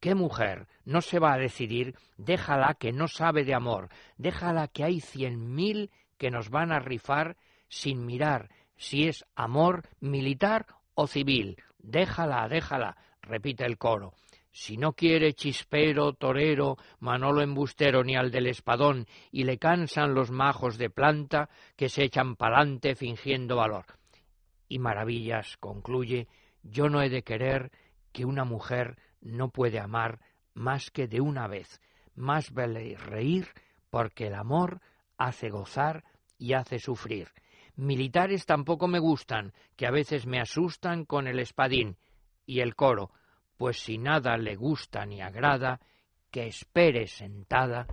¿qué 0.00 0.16
mujer 0.16 0.66
no 0.84 1.00
se 1.00 1.20
va 1.20 1.32
a 1.34 1.38
decidir? 1.38 1.94
Déjala 2.16 2.74
que 2.74 2.92
no 2.92 3.06
sabe 3.06 3.44
de 3.44 3.54
amor, 3.54 3.88
déjala 4.16 4.66
que 4.66 4.84
hay 4.84 5.00
cien 5.00 5.54
mil 5.54 5.90
que 6.18 6.30
nos 6.30 6.50
van 6.50 6.72
a 6.72 6.80
rifar 6.80 7.36
sin 7.68 8.04
mirar 8.04 8.50
si 8.76 9.06
es 9.06 9.24
amor 9.36 9.88
militar 10.00 10.66
o 10.94 11.06
civil. 11.06 11.56
Déjala, 11.78 12.48
déjala, 12.48 12.96
repite 13.22 13.64
el 13.64 13.78
coro. 13.78 14.12
Si 14.60 14.76
no 14.76 14.92
quiere 14.92 15.34
chispero, 15.34 16.14
torero, 16.14 16.78
Manolo 16.98 17.42
embustero 17.42 18.02
ni 18.02 18.16
al 18.16 18.32
del 18.32 18.48
espadón, 18.48 19.06
y 19.30 19.44
le 19.44 19.56
cansan 19.56 20.14
los 20.14 20.32
majos 20.32 20.78
de 20.78 20.90
planta 20.90 21.48
que 21.76 21.88
se 21.88 22.02
echan 22.02 22.34
pa'lante 22.34 22.96
fingiendo 22.96 23.54
valor. 23.54 23.84
Y 24.68 24.80
maravillas, 24.80 25.56
concluye, 25.58 26.26
yo 26.64 26.88
no 26.88 27.02
he 27.02 27.08
de 27.08 27.22
querer 27.22 27.70
que 28.10 28.24
una 28.24 28.44
mujer 28.44 28.98
no 29.20 29.50
puede 29.50 29.78
amar 29.78 30.18
más 30.54 30.90
que 30.90 31.06
de 31.06 31.20
una 31.20 31.46
vez, 31.46 31.80
más 32.16 32.52
vale 32.52 32.96
reír, 32.96 33.46
porque 33.90 34.26
el 34.26 34.34
amor 34.34 34.80
hace 35.18 35.50
gozar 35.50 36.02
y 36.36 36.54
hace 36.54 36.80
sufrir. 36.80 37.28
Militares 37.76 38.44
tampoco 38.44 38.88
me 38.88 38.98
gustan, 38.98 39.52
que 39.76 39.86
a 39.86 39.92
veces 39.92 40.26
me 40.26 40.40
asustan 40.40 41.04
con 41.04 41.28
el 41.28 41.38
espadín. 41.38 41.96
Y 42.44 42.58
el 42.58 42.74
coro, 42.74 43.12
pues 43.58 43.82
si 43.82 43.98
nada 43.98 44.38
le 44.38 44.56
gusta 44.56 45.04
ni 45.04 45.20
agrada, 45.20 45.80
que 46.30 46.46
espere 46.46 47.06
sentada 47.06 47.86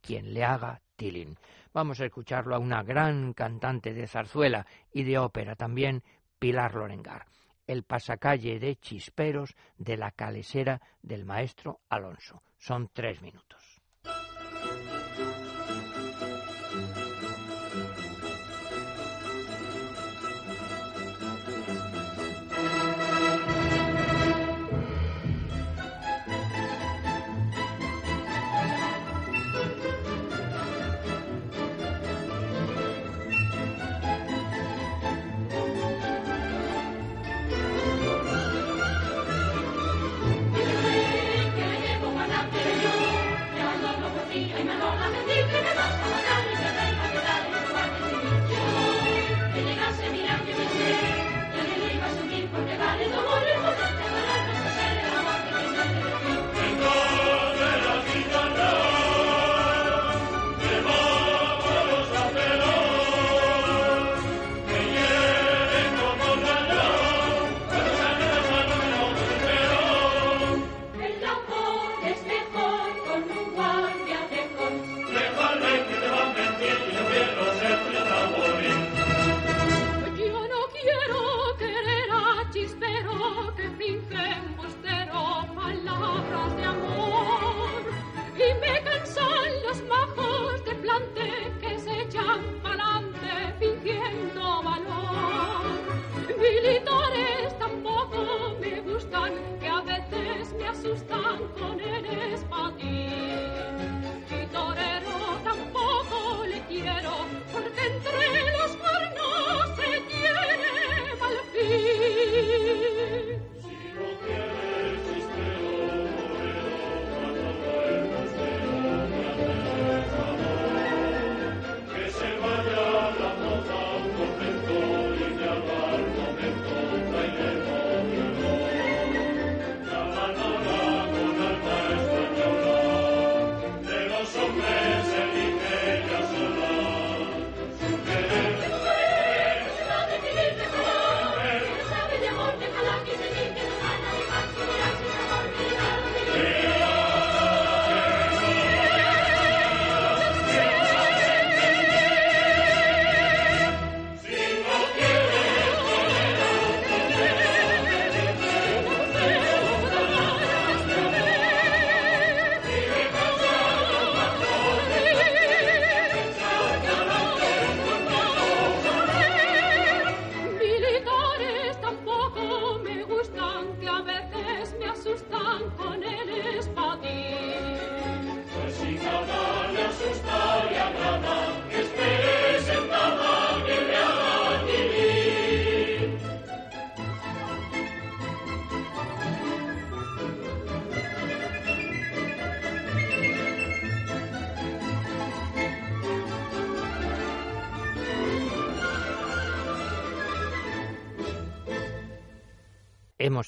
quien 0.00 0.32
le 0.32 0.44
haga 0.44 0.80
tilín. 0.96 1.36
Vamos 1.74 2.00
a 2.00 2.06
escucharlo 2.06 2.54
a 2.54 2.58
una 2.58 2.82
gran 2.82 3.34
cantante 3.34 3.92
de 3.92 4.06
zarzuela 4.06 4.66
y 4.92 5.02
de 5.02 5.18
ópera 5.18 5.54
también, 5.56 6.02
Pilar 6.38 6.74
Lorengar, 6.74 7.26
el 7.66 7.82
pasacalle 7.82 8.58
de 8.58 8.76
chisperos 8.76 9.54
de 9.76 9.96
la 9.96 10.12
calesera 10.12 10.80
del 11.02 11.24
maestro 11.24 11.80
Alonso. 11.88 12.42
Son 12.56 12.88
tres 12.92 13.20
minutos. 13.20 13.57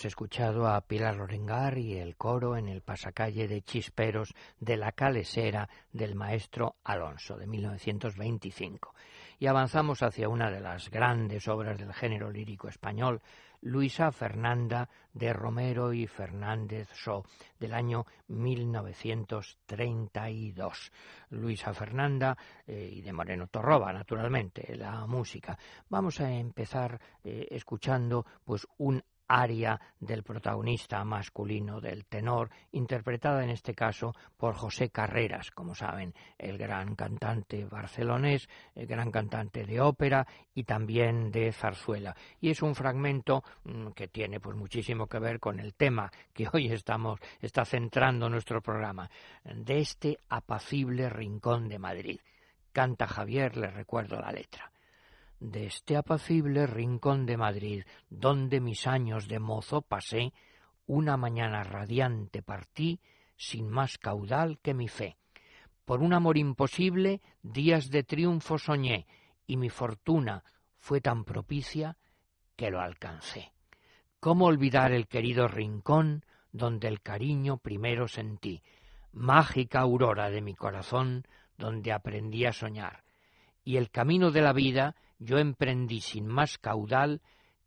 Hemos 0.00 0.12
escuchado 0.12 0.66
a 0.66 0.80
Pilar 0.80 1.16
Lorengar 1.16 1.76
y 1.76 1.98
el 1.98 2.16
coro 2.16 2.56
en 2.56 2.68
el 2.68 2.80
pasacalle 2.80 3.46
de 3.46 3.60
Chisperos 3.60 4.34
de 4.58 4.78
la 4.78 4.92
Calesera 4.92 5.68
del 5.92 6.14
maestro 6.14 6.76
Alonso 6.84 7.36
de 7.36 7.46
1925. 7.46 8.94
Y 9.38 9.46
avanzamos 9.46 10.02
hacia 10.02 10.30
una 10.30 10.50
de 10.50 10.60
las 10.60 10.90
grandes 10.90 11.46
obras 11.48 11.76
del 11.76 11.92
género 11.92 12.30
lírico 12.30 12.68
español, 12.68 13.20
Luisa 13.60 14.10
Fernanda 14.10 14.88
de 15.12 15.34
Romero 15.34 15.92
y 15.92 16.06
Fernández 16.06 16.88
So, 16.94 17.26
del 17.58 17.74
año 17.74 18.06
1932. 18.28 20.92
Luisa 21.28 21.74
Fernanda 21.74 22.38
eh, 22.66 22.88
y 22.90 23.02
de 23.02 23.12
Moreno 23.12 23.48
Torroba, 23.48 23.92
naturalmente, 23.92 24.74
la 24.78 25.06
música. 25.06 25.58
Vamos 25.90 26.20
a 26.20 26.32
empezar 26.32 26.98
eh, 27.22 27.48
escuchando 27.50 28.24
pues 28.46 28.66
un 28.78 29.04
aria 29.31 29.81
del 30.01 30.25
protagonista 30.25 31.05
masculino 31.05 31.81
del 31.81 32.05
tenor, 32.05 32.51
interpretada 32.73 33.45
en 33.45 33.51
este 33.51 33.75
caso 33.75 34.12
por 34.37 34.55
José 34.57 34.90
Carreras, 34.90 35.53
como 35.53 35.77
saben, 35.77 36.12
el 36.37 36.59
gran 36.59 36.97
cantante 36.97 37.64
barcelonés, 37.64 38.49
el 38.75 38.87
gran 38.87 39.12
cantante 39.12 39.64
de 39.64 39.81
ópera 39.81 40.27
y 40.53 40.64
también 40.64 41.31
de 41.31 41.53
zarzuela. 41.53 42.16
Y 42.40 42.51
es 42.51 42.61
un 42.61 42.75
fragmento 42.75 43.45
mm, 43.62 43.90
que 43.90 44.09
tiene 44.09 44.40
pues 44.40 44.57
muchísimo 44.57 45.07
que 45.07 45.21
ver 45.21 45.38
con 45.38 45.61
el 45.61 45.75
tema 45.75 46.11
que 46.35 46.49
hoy 46.53 46.66
estamos 46.73 47.21
está 47.40 47.64
centrando 47.64 48.29
nuestro 48.29 48.61
programa, 48.61 49.09
de 49.45 49.79
este 49.79 50.19
apacible 50.29 51.09
rincón 51.09 51.69
de 51.69 51.79
Madrid. 51.79 52.21
Canta 52.73 53.07
Javier, 53.07 53.57
le 53.57 53.71
recuerdo 53.71 54.21
la 54.21 54.33
letra 54.33 54.71
de 55.40 55.66
este 55.66 55.96
apacible 55.96 56.66
rincón 56.66 57.26
de 57.26 57.37
Madrid, 57.37 57.85
donde 58.11 58.61
mis 58.61 58.87
años 58.87 59.26
de 59.26 59.38
mozo 59.38 59.83
pasé, 59.83 60.33
una 60.87 61.16
mañana 61.16 61.62
radiante 61.64 62.42
partí, 62.42 63.00
sin 63.37 63.68
más 63.68 63.96
caudal 63.98 64.59
que 64.59 64.74
mi 64.74 64.88
fe. 64.88 65.16
Por 65.85 66.00
un 66.00 66.12
amor 66.12 66.37
imposible, 66.37 67.20
días 67.42 67.90
de 67.90 68.05
triunfo 68.05 68.59
soñé, 68.59 69.07
y 69.46 69.57
mi 69.57 69.70
fortuna 69.70 70.44
fue 70.79 71.00
tan 71.00 71.24
propicia 71.24 71.96
que 72.55 72.70
lo 72.70 72.81
alcancé. 72.81 73.53
¿Cómo 74.20 74.44
olvidar 74.46 74.92
el 74.92 75.09
querido 75.09 75.48
rincón 75.48 76.24
donde 76.53 76.88
el 76.88 77.00
cariño 77.00 77.57
primero 77.57 78.09
sentí, 78.09 78.62
mágica 79.12 79.81
aurora 79.81 80.31
de 80.31 80.42
mi 80.42 80.55
corazón 80.55 81.26
donde 81.57 81.92
aprendí 81.92 82.44
a 82.44 82.53
soñar, 82.53 83.05
y 83.64 83.76
el 83.76 83.90
camino 83.90 84.31
de 84.31 84.42
la 84.42 84.53
vida 84.53 84.96
yo 85.20 85.38
emprendí 85.38 86.00
sin 86.00 86.26
más 86.26 86.59
caudal 86.59 87.20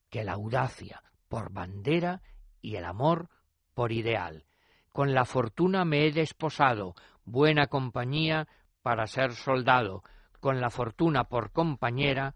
que 0.10 0.24
la 0.24 0.34
audacia 0.34 1.04
por 1.30 1.54
bandera 1.54 2.22
y 2.62 2.76
el 2.76 2.84
amor 2.84 3.30
por 3.74 3.92
ideal. 3.92 4.46
Con 4.92 5.14
la 5.14 5.24
fortuna 5.24 5.86
me 5.86 6.06
he 6.06 6.12
desposado, 6.12 6.96
buena 7.24 7.68
compañía 7.68 8.48
para 8.82 9.08
ser 9.08 9.34
soldado, 9.34 10.04
con 10.40 10.60
la 10.60 10.70
fortuna 10.70 11.26
por 11.26 11.52
compañera, 11.52 12.36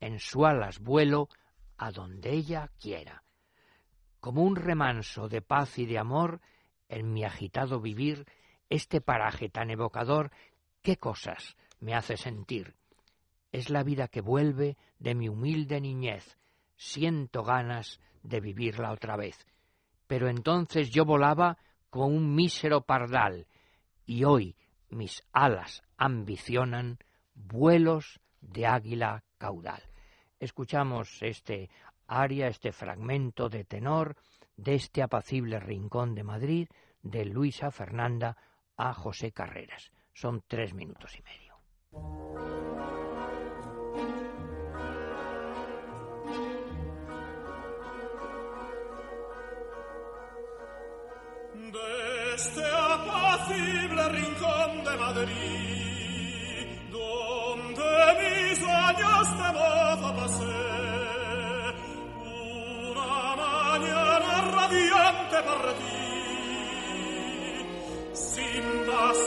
en 0.00 0.18
su 0.18 0.44
alas 0.44 0.80
vuelo 0.80 1.28
a 1.76 1.92
donde 1.92 2.32
ella 2.32 2.70
quiera. 2.80 3.22
Como 4.18 4.42
un 4.42 4.56
remanso 4.56 5.28
de 5.28 5.42
paz 5.42 5.78
y 5.78 5.86
de 5.86 5.98
amor, 5.98 6.40
en 6.88 7.12
mi 7.12 7.24
agitado 7.24 7.80
vivir, 7.80 8.26
este 8.70 9.00
paraje 9.00 9.50
tan 9.50 9.70
evocador, 9.70 10.30
qué 10.82 10.96
cosas 10.96 11.56
me 11.80 11.94
hace 11.94 12.16
sentir 12.16 12.74
es 13.54 13.70
la 13.70 13.84
vida 13.84 14.08
que 14.08 14.20
vuelve 14.20 14.76
de 14.98 15.14
mi 15.14 15.28
humilde 15.28 15.80
niñez. 15.80 16.36
Siento 16.74 17.44
ganas 17.44 18.00
de 18.24 18.40
vivirla 18.40 18.90
otra 18.90 19.16
vez. 19.16 19.46
Pero 20.08 20.28
entonces 20.28 20.90
yo 20.90 21.04
volaba 21.04 21.56
con 21.88 22.12
un 22.12 22.34
mísero 22.34 22.80
pardal, 22.80 23.46
y 24.04 24.24
hoy 24.24 24.56
mis 24.88 25.22
alas 25.32 25.84
ambicionan 25.96 26.98
vuelos 27.36 28.18
de 28.40 28.66
águila 28.66 29.22
caudal. 29.38 29.84
Escuchamos 30.40 31.22
este 31.22 31.70
aria, 32.08 32.48
este 32.48 32.72
fragmento 32.72 33.48
de 33.48 33.62
tenor 33.62 34.16
de 34.56 34.74
este 34.74 35.00
apacible 35.00 35.60
rincón 35.60 36.16
de 36.16 36.24
Madrid 36.24 36.68
de 37.02 37.24
Luisa 37.24 37.70
Fernanda 37.70 38.36
a 38.76 38.92
José 38.94 39.30
Carreras. 39.30 39.92
Son 40.12 40.42
tres 40.48 40.74
minutos 40.74 41.16
y 41.16 41.22
medio. 41.22 42.93
Este 52.34 52.64
apacible 52.64 54.08
rincón 54.08 54.84
de 54.84 54.96
Madrid, 54.96 56.66
donde 56.90 57.90
mis 58.20 58.58
años 58.66 59.28
de 59.38 59.48
mozo 59.52 60.08
pasé, 60.16 60.60
una 62.90 63.36
mañana 63.36 64.32
radiante 64.56 65.36
ti, 65.78 65.96
sin 68.14 68.64
más 68.86 69.18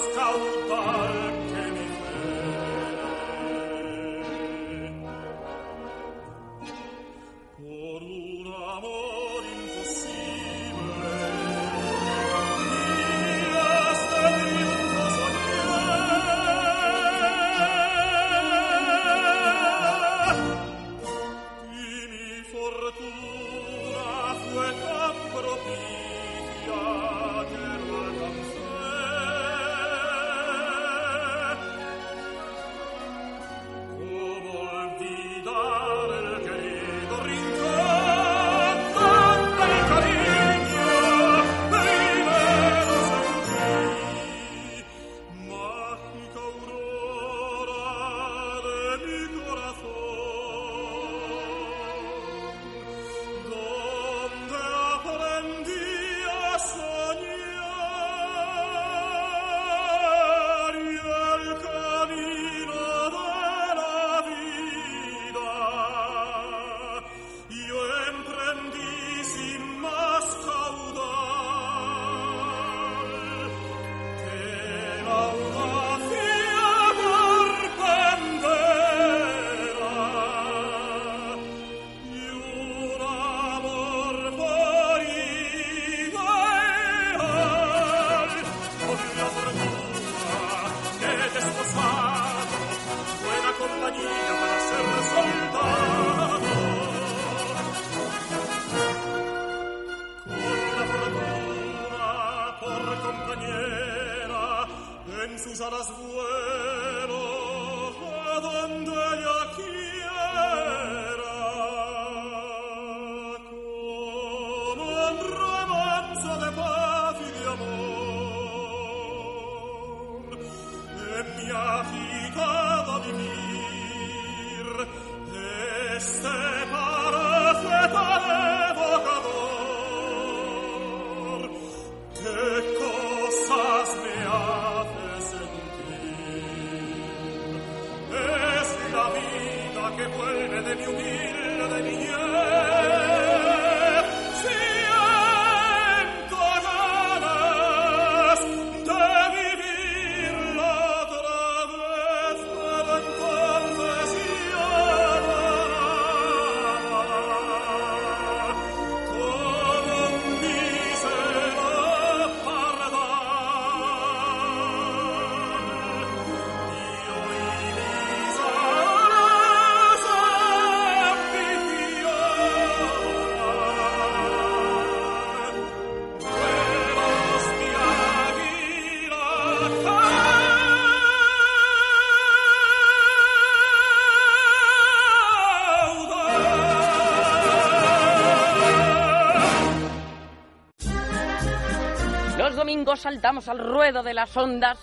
saltamos 192.97 193.47
al 193.47 193.59
ruedo 193.59 194.03
de 194.03 194.13
las 194.13 194.35
ondas. 194.35 194.77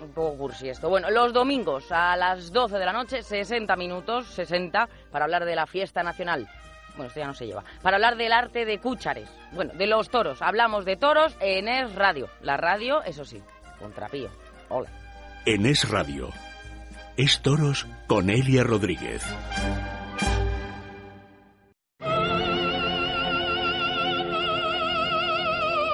Un 0.00 0.12
poco 0.12 0.36
cursi 0.36 0.68
esto. 0.68 0.88
Bueno, 0.88 1.10
los 1.10 1.32
domingos 1.32 1.90
a 1.90 2.16
las 2.16 2.52
12 2.52 2.78
de 2.78 2.86
la 2.86 2.92
noche, 2.92 3.22
60 3.22 3.76
minutos, 3.76 4.26
60, 4.28 4.88
para 5.10 5.24
hablar 5.24 5.44
de 5.44 5.54
la 5.54 5.66
fiesta 5.66 6.02
nacional. 6.02 6.48
Bueno, 6.96 7.08
esto 7.08 7.20
ya 7.20 7.26
no 7.26 7.34
se 7.34 7.46
lleva. 7.46 7.64
Para 7.82 7.96
hablar 7.96 8.16
del 8.16 8.32
arte 8.32 8.64
de 8.64 8.78
cúchares. 8.78 9.28
Bueno, 9.52 9.72
de 9.74 9.86
los 9.86 10.08
toros. 10.08 10.42
Hablamos 10.42 10.84
de 10.84 10.96
toros 10.96 11.36
en 11.40 11.68
Es 11.68 11.94
Radio. 11.94 12.28
La 12.42 12.56
radio, 12.56 13.02
eso 13.02 13.24
sí, 13.24 13.42
contrapío. 13.78 14.30
Hola. 14.68 14.88
En 15.46 15.66
Es 15.66 15.88
Radio. 15.88 16.30
Es 17.16 17.42
toros 17.42 17.86
con 18.06 18.30
Elia 18.30 18.64
Rodríguez. 18.64 19.22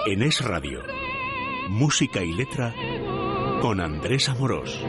En 0.06 0.22
Es 0.22 0.40
Radio 0.40 1.05
Música 1.68 2.22
y 2.22 2.32
letra 2.32 2.74
con 3.60 3.80
Andrés 3.80 4.28
Amorós. 4.28 4.80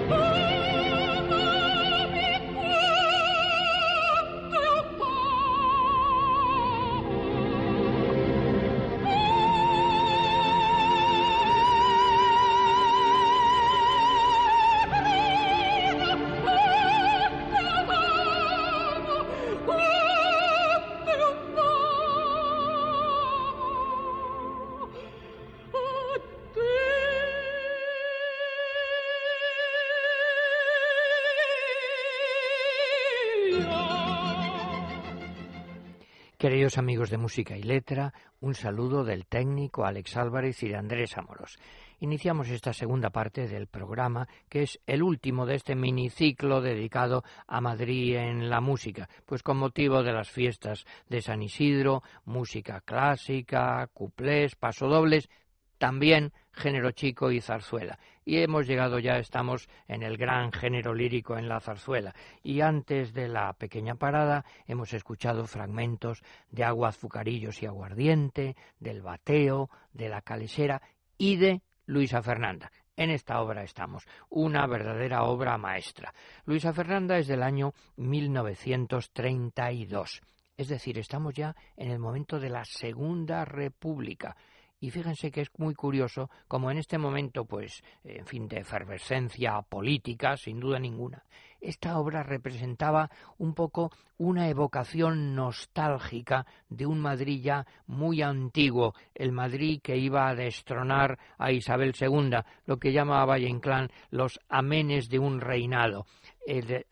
Amigos 36.77 37.09
de 37.09 37.17
Música 37.17 37.57
y 37.57 37.63
Letra, 37.63 38.13
un 38.39 38.53
saludo 38.53 39.03
del 39.03 39.25
técnico 39.25 39.85
Alex 39.85 40.15
Álvarez 40.17 40.61
y 40.61 40.69
de 40.69 40.75
Andrés 40.75 41.17
Amoros. 41.17 41.57
Iniciamos 41.99 42.49
esta 42.49 42.73
segunda 42.73 43.09
parte 43.09 43.47
del 43.47 43.67
programa, 43.67 44.27
que 44.47 44.61
es 44.63 44.79
el 44.85 45.01
último 45.01 45.45
de 45.45 45.55
este 45.55 45.75
miniciclo 45.75 46.61
dedicado 46.61 47.23
a 47.47 47.61
Madrid 47.61 48.17
en 48.17 48.49
la 48.49 48.61
música, 48.61 49.09
pues 49.25 49.41
con 49.41 49.57
motivo 49.57 50.03
de 50.03 50.13
las 50.13 50.29
fiestas 50.29 50.85
de 51.09 51.21
San 51.21 51.41
Isidro, 51.41 52.03
música 52.25 52.81
clásica, 52.81 53.87
cuplés, 53.93 54.55
pasodobles, 54.55 55.29
también 55.77 56.33
género 56.51 56.91
chico 56.91 57.31
y 57.31 57.41
zarzuela. 57.41 57.99
Y 58.25 58.39
hemos 58.39 58.67
llegado 58.67 58.99
ya, 58.99 59.19
estamos 59.19 59.69
en 59.87 60.03
el 60.03 60.17
gran 60.17 60.51
género 60.51 60.93
lírico 60.93 61.37
en 61.37 61.47
la 61.47 61.59
zarzuela. 61.59 62.13
Y 62.43 62.61
antes 62.61 63.13
de 63.13 63.27
la 63.27 63.53
pequeña 63.53 63.95
parada 63.95 64.45
hemos 64.65 64.93
escuchado 64.93 65.45
fragmentos 65.45 66.23
de 66.51 66.63
Agua, 66.63 66.89
Azucarillos 66.89 67.61
y 67.63 67.67
Aguardiente, 67.67 68.55
del 68.79 69.01
Bateo, 69.01 69.69
de 69.93 70.09
La 70.09 70.21
Calesera 70.21 70.81
y 71.17 71.37
de 71.37 71.61
Luisa 71.85 72.21
Fernanda. 72.21 72.71
En 72.97 73.11
esta 73.11 73.39
obra 73.41 73.63
estamos, 73.63 74.05
una 74.29 74.65
verdadera 74.65 75.23
obra 75.23 75.57
maestra. 75.59 76.13
Luisa 76.45 76.73
Fernanda 76.73 77.19
es 77.19 77.27
del 77.27 77.43
año 77.43 77.75
1932. 77.97 80.21
Es 80.57 80.69
decir, 80.69 80.97
estamos 80.97 81.35
ya 81.35 81.55
en 81.75 81.91
el 81.91 81.99
momento 81.99 82.39
de 82.39 82.49
la 82.49 82.65
Segunda 82.65 83.45
República 83.45 84.35
Y 84.79 84.91
fíjense 84.91 85.31
que 85.31 85.41
es 85.41 85.49
muy 85.57 85.73
curioso 85.73 86.29
como 86.47 86.69
en 86.69 86.77
este 86.77 86.97
momento, 86.97 87.45
pues, 87.45 87.83
en 88.03 88.25
fin, 88.25 88.47
de 88.47 88.59
efervescencia 88.59 89.61
política, 89.63 90.37
sin 90.37 90.59
duda 90.59 90.77
ninguna, 90.79 91.23
esta 91.59 91.97
obra 91.99 92.21
representaba 92.21 93.09
un 93.39 93.55
poco 93.55 93.91
una 94.17 94.47
evocación 94.47 95.35
nostálgica 95.35 96.45
de 96.69 96.85
un 96.85 96.99
Madrid 96.99 97.41
ya 97.41 97.65
muy 97.87 98.21
antiguo, 98.21 98.93
el 99.15 99.31
Madrid 99.31 99.81
que 99.81 99.97
iba 99.97 100.27
a 100.27 100.35
destronar 100.35 101.17
a 101.37 101.51
Isabel 101.51 101.95
II, 101.99 102.37
lo 102.65 102.77
que 102.77 102.91
llamaba 102.91 103.25
Valle 103.25 103.49
Inclán 103.49 103.89
los 104.11 104.39
amenes 104.49 105.09
de 105.09 105.19
un 105.19 105.41
reinado. 105.41 106.05
El, 106.45 106.85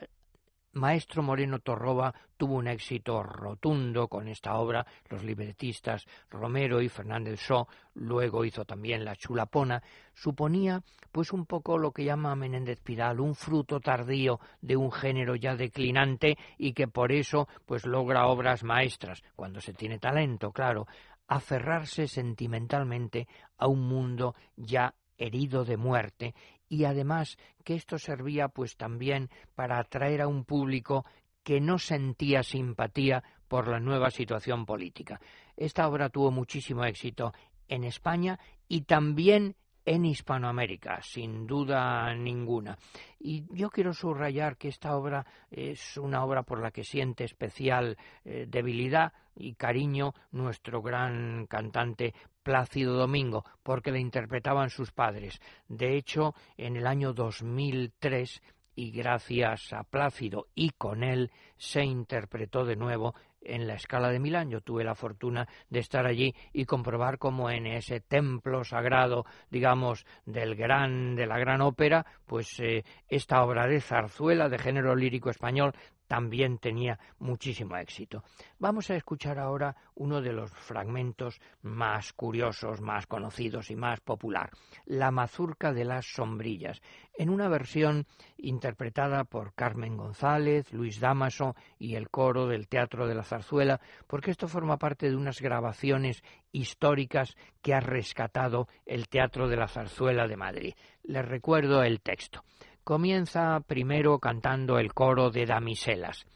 Maestro 0.76 1.24
Moreno 1.24 1.60
Torroba 1.60 2.14
tuvo 2.36 2.56
un 2.56 2.68
éxito 2.68 3.24
rotundo 3.24 4.10
con 4.10 4.28
esta 4.28 4.56
obra, 4.56 4.86
los 5.10 5.24
libretistas 5.24 6.06
Romero 6.30 6.82
y 6.82 6.90
Fernández 6.90 7.40
Shaw, 7.40 7.66
luego 7.94 8.44
hizo 8.44 8.66
también 8.66 9.06
La 9.06 9.16
Chulapona, 9.16 9.82
suponía 10.14 10.84
pues 11.14 11.32
un 11.32 11.46
poco 11.46 11.78
lo 11.78 11.94
que 11.94 12.04
llama 12.04 12.36
Menéndez 12.36 12.82
Pidal, 12.82 13.22
un 13.22 13.36
fruto 13.36 13.80
tardío 13.80 14.42
de 14.60 14.76
un 14.76 14.92
género 14.92 15.38
ya 15.38 15.56
declinante 15.56 16.38
y 16.58 16.74
que 16.74 16.90
por 16.90 17.14
eso 17.14 17.48
pues 17.66 17.86
logra 17.86 18.28
obras 18.28 18.66
maestras, 18.66 19.24
cuando 19.38 19.62
se 19.62 19.74
tiene 19.74 19.98
talento, 19.98 20.52
claro, 20.52 20.88
aferrarse 21.26 22.10
sentimentalmente 22.10 23.30
a 23.58 23.68
un 23.68 23.88
mundo 23.88 24.36
ya 24.58 24.94
herido 25.18 25.64
de 25.64 25.78
muerte 25.78 26.36
y 26.70 26.86
además 26.86 27.38
que 27.64 27.76
esto 27.76 27.98
servía 27.98 28.48
pues 28.48 28.78
también 28.78 29.30
para 29.56 29.80
atraer 29.80 30.22
a 30.22 30.28
un 30.28 30.46
público 30.46 31.06
que 31.44 31.62
no 31.62 31.78
sentía 31.78 32.44
simpatía 32.44 33.24
por 33.48 33.68
la 33.68 33.80
nueva 33.80 34.10
situación 34.10 34.66
política. 34.66 35.20
Esta 35.56 35.88
obra 35.88 36.10
tuvo 36.10 36.32
muchísimo 36.32 36.84
éxito 36.84 37.34
en 37.68 37.84
España 37.84 38.40
y 38.68 38.82
también 38.82 39.56
en 39.86 40.04
Hispanoamérica, 40.04 41.00
sin 41.04 41.46
duda 41.46 42.14
ninguna. 42.16 42.78
Y 43.20 43.46
yo 43.56 43.70
quiero 43.70 43.94
subrayar 43.94 44.58
que 44.58 44.70
esta 44.70 44.96
obra 44.98 45.26
es 45.52 45.98
una 45.98 46.24
obra 46.24 46.42
por 46.42 46.60
la 46.60 46.72
que 46.72 46.84
siente 46.84 47.24
especial 47.24 47.96
eh, 48.24 48.48
debilidad 48.50 49.14
y 49.36 49.54
cariño 49.54 50.14
nuestro 50.32 50.82
gran 50.82 51.46
cantante 51.46 52.16
Plácido 52.46 52.94
Domingo, 52.94 53.44
porque 53.64 53.92
la 53.92 53.98
interpretaban 53.98 54.70
sus 54.70 54.92
padres. 54.92 55.42
De 55.68 55.98
hecho, 55.98 56.36
en 56.58 56.78
el 56.78 56.86
año 56.86 57.12
2003 57.12 58.40
y 58.76 58.92
gracias 58.92 59.74
a 59.74 59.84
Plácido 59.84 60.46
y 60.54 60.70
con 60.70 61.04
él 61.04 61.32
se 61.58 61.84
interpretó 61.84 62.64
de 62.64 62.76
nuevo 62.76 63.16
en 63.42 63.66
la 63.66 63.74
escala 63.74 64.10
de 64.10 64.20
Milán. 64.20 64.52
Yo 64.52 64.62
tuve 64.62 64.84
la 64.84 64.94
fortuna 64.94 65.48
de 65.72 65.80
estar 65.80 66.06
allí 66.06 66.36
y 66.54 66.66
comprobar 66.66 67.18
cómo 67.18 67.50
en 67.50 67.66
ese 67.66 68.00
templo 68.00 68.64
sagrado, 68.64 69.26
digamos, 69.50 70.06
del 70.26 70.56
gran, 70.56 71.16
de 71.16 71.26
la 71.26 71.40
gran 71.40 71.62
ópera, 71.62 72.06
pues 72.28 72.60
eh, 72.60 72.84
esta 73.08 73.44
obra 73.44 73.66
de 73.66 73.82
zarzuela 73.82 74.50
de 74.50 74.60
género 74.60 74.96
lírico 74.96 75.32
español 75.32 75.74
también 76.08 76.58
tenía 76.58 77.00
muchísimo 77.20 77.78
éxito. 77.78 78.24
Vamos 78.60 78.90
a 78.90 78.96
escuchar 78.96 79.40
ahora 79.40 79.76
uno 79.96 80.22
de 80.22 80.34
los 80.34 80.52
fragmentos 80.52 81.40
más 81.62 82.14
curiosos, 82.14 82.82
más 82.82 83.08
conocidos 83.08 83.72
y 83.72 83.76
más 83.76 84.00
popular, 84.02 84.50
La 84.86 85.12
mazurca 85.12 85.74
de 85.74 85.86
las 85.86 86.06
sombrillas, 86.06 86.82
en 87.18 87.30
una 87.30 87.48
versión 87.48 88.06
interpretada 88.38 89.24
por 89.24 89.54
Carmen 89.54 89.98
González, 89.98 90.72
Luis 90.74 91.00
Damaso 91.00 91.56
y 91.80 91.96
el 91.96 92.10
coro 92.10 92.48
del 92.48 92.68
Teatro 92.68 93.08
de 93.08 93.16
la 93.16 93.24
Zarzuela, 93.24 93.80
porque 94.08 94.32
esto 94.32 94.48
forma 94.48 94.78
parte 94.78 95.10
de 95.10 95.16
unas 95.16 95.42
grabaciones 95.42 96.24
históricas 96.52 97.36
que 97.62 97.74
ha 97.74 97.80
rescatado 97.80 98.68
el 98.86 99.08
Teatro 99.08 99.48
de 99.48 99.58
la 99.58 99.68
Zarzuela 99.68 100.28
de 100.28 100.38
Madrid. 100.38 100.74
Les 101.04 101.26
recuerdo 101.26 101.84
el 101.84 102.02
texto. 102.02 102.44
Comienza 102.86 103.62
primero 103.62 104.20
cantando 104.20 104.78
el 104.78 104.94
coro 104.94 105.32
de 105.32 105.48
damiselas. 105.48 106.28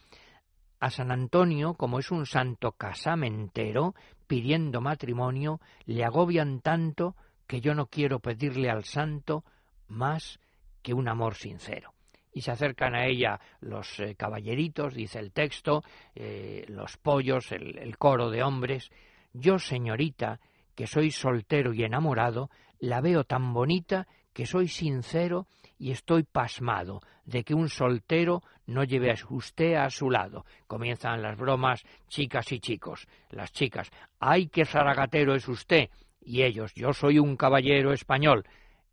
A 0.80 0.90
San 0.90 1.12
Antonio, 1.12 1.76
como 1.76 2.00
es 2.00 2.10
un 2.10 2.26
santo 2.26 2.72
casamentero, 2.72 3.94
pidiendo 4.26 4.82
matrimonio, 4.82 5.62
le 5.86 6.04
agobian 6.04 6.62
tanto 6.62 7.16
que 7.46 7.62
yo 7.62 7.76
no 7.76 7.86
quiero 7.86 8.18
pedirle 8.18 8.72
al 8.72 8.84
santo 8.84 9.44
más 9.90 10.40
que 10.82 10.96
un 10.96 11.08
amor 11.08 11.36
sincero. 11.36 11.94
Y 12.34 12.42
se 12.42 12.50
acercan 12.50 12.96
a 12.96 13.06
ella 13.06 13.40
los 13.60 14.00
eh, 14.00 14.16
caballeritos, 14.16 14.96
dice 14.96 15.20
el 15.20 15.32
texto, 15.32 15.84
eh, 16.16 16.66
los 16.68 16.98
pollos, 16.98 17.52
el, 17.52 17.78
el 17.78 17.96
coro 18.00 18.32
de 18.32 18.42
hombres. 18.42 18.90
Yo, 19.34 19.60
señorita, 19.60 20.40
que 20.74 20.88
soy 20.88 21.12
soltero 21.12 21.76
y 21.76 21.84
enamorado, 21.84 22.50
la 22.80 23.02
veo 23.02 23.24
tan 23.24 23.54
bonita 23.54 24.08
que 24.34 24.48
soy 24.48 24.68
sincero 24.68 25.46
y 25.80 25.92
estoy 25.92 26.24
pasmado 26.24 27.02
de 27.24 27.44
que 27.44 27.56
un 27.56 27.70
soltero 27.70 28.44
no 28.68 28.84
lleve 28.84 29.12
a 29.12 29.16
usted 29.30 29.76
a 29.76 29.90
su 29.90 30.12
lado. 30.12 30.46
Comienzan 30.68 31.22
las 31.22 31.38
bromas, 31.38 31.84
chicas 32.10 32.52
y 32.52 32.60
chicos. 32.60 33.08
Las 33.32 33.52
chicas, 33.54 33.90
¡ay, 34.20 34.48
qué 34.48 34.66
zaragatero 34.66 35.34
es 35.34 35.48
usted! 35.48 35.90
Y 36.22 36.44
ellos, 36.44 36.74
yo 36.76 36.92
soy 36.92 37.18
un 37.18 37.38
caballero 37.38 37.94
español. 37.94 38.46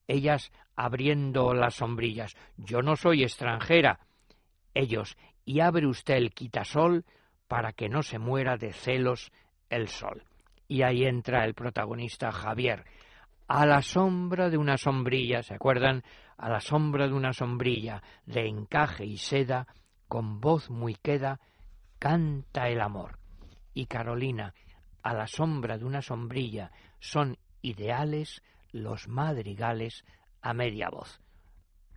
Ellas 0.07 0.53
abriendo 0.77 1.53
las 1.55 1.75
sombrillas, 1.75 2.37
yo 2.57 2.83
no 2.83 2.95
soy 2.97 3.25
extranjera. 3.25 3.99
Ellos, 4.73 5.17
y 5.45 5.61
abre 5.61 5.87
usted 5.87 6.15
el 6.15 6.33
quitasol 6.33 7.05
para 7.49 7.73
que 7.73 7.89
no 7.89 8.03
se 8.03 8.19
muera 8.19 8.57
de 8.57 8.73
celos 8.73 9.33
el 9.71 9.89
sol. 9.89 10.23
Y 10.69 10.83
ahí 10.83 11.05
entra 11.05 11.45
el 11.45 11.55
protagonista 11.55 12.31
Javier, 12.31 12.85
a 13.49 13.65
la 13.65 13.83
sombra 13.83 14.51
de 14.51 14.59
una 14.59 14.77
sombrilla, 14.77 15.43
¿se 15.43 15.55
acuerdan? 15.55 16.03
A 16.39 16.49
la 16.49 16.61
sombra 16.61 17.07
de 17.07 17.15
una 17.15 17.33
sombrilla 17.33 18.03
de 18.27 18.47
encaje 18.47 19.05
y 19.05 19.17
seda, 19.17 19.67
con 20.09 20.41
voz 20.41 20.71
muy 20.71 20.95
queda, 20.95 21.41
canta 21.99 22.69
el 22.69 22.81
amor. 22.81 23.19
Y 23.75 23.87
Carolina, 23.87 24.55
a 25.03 25.15
la 25.15 25.27
sombra 25.27 25.79
de 25.79 25.85
una 25.85 26.03
sombrilla, 26.03 26.73
son 27.01 27.39
ideales 27.63 28.43
los 28.73 29.09
madrigales 29.09 30.05
a 30.43 30.53
media 30.53 30.89
voz. 30.91 31.21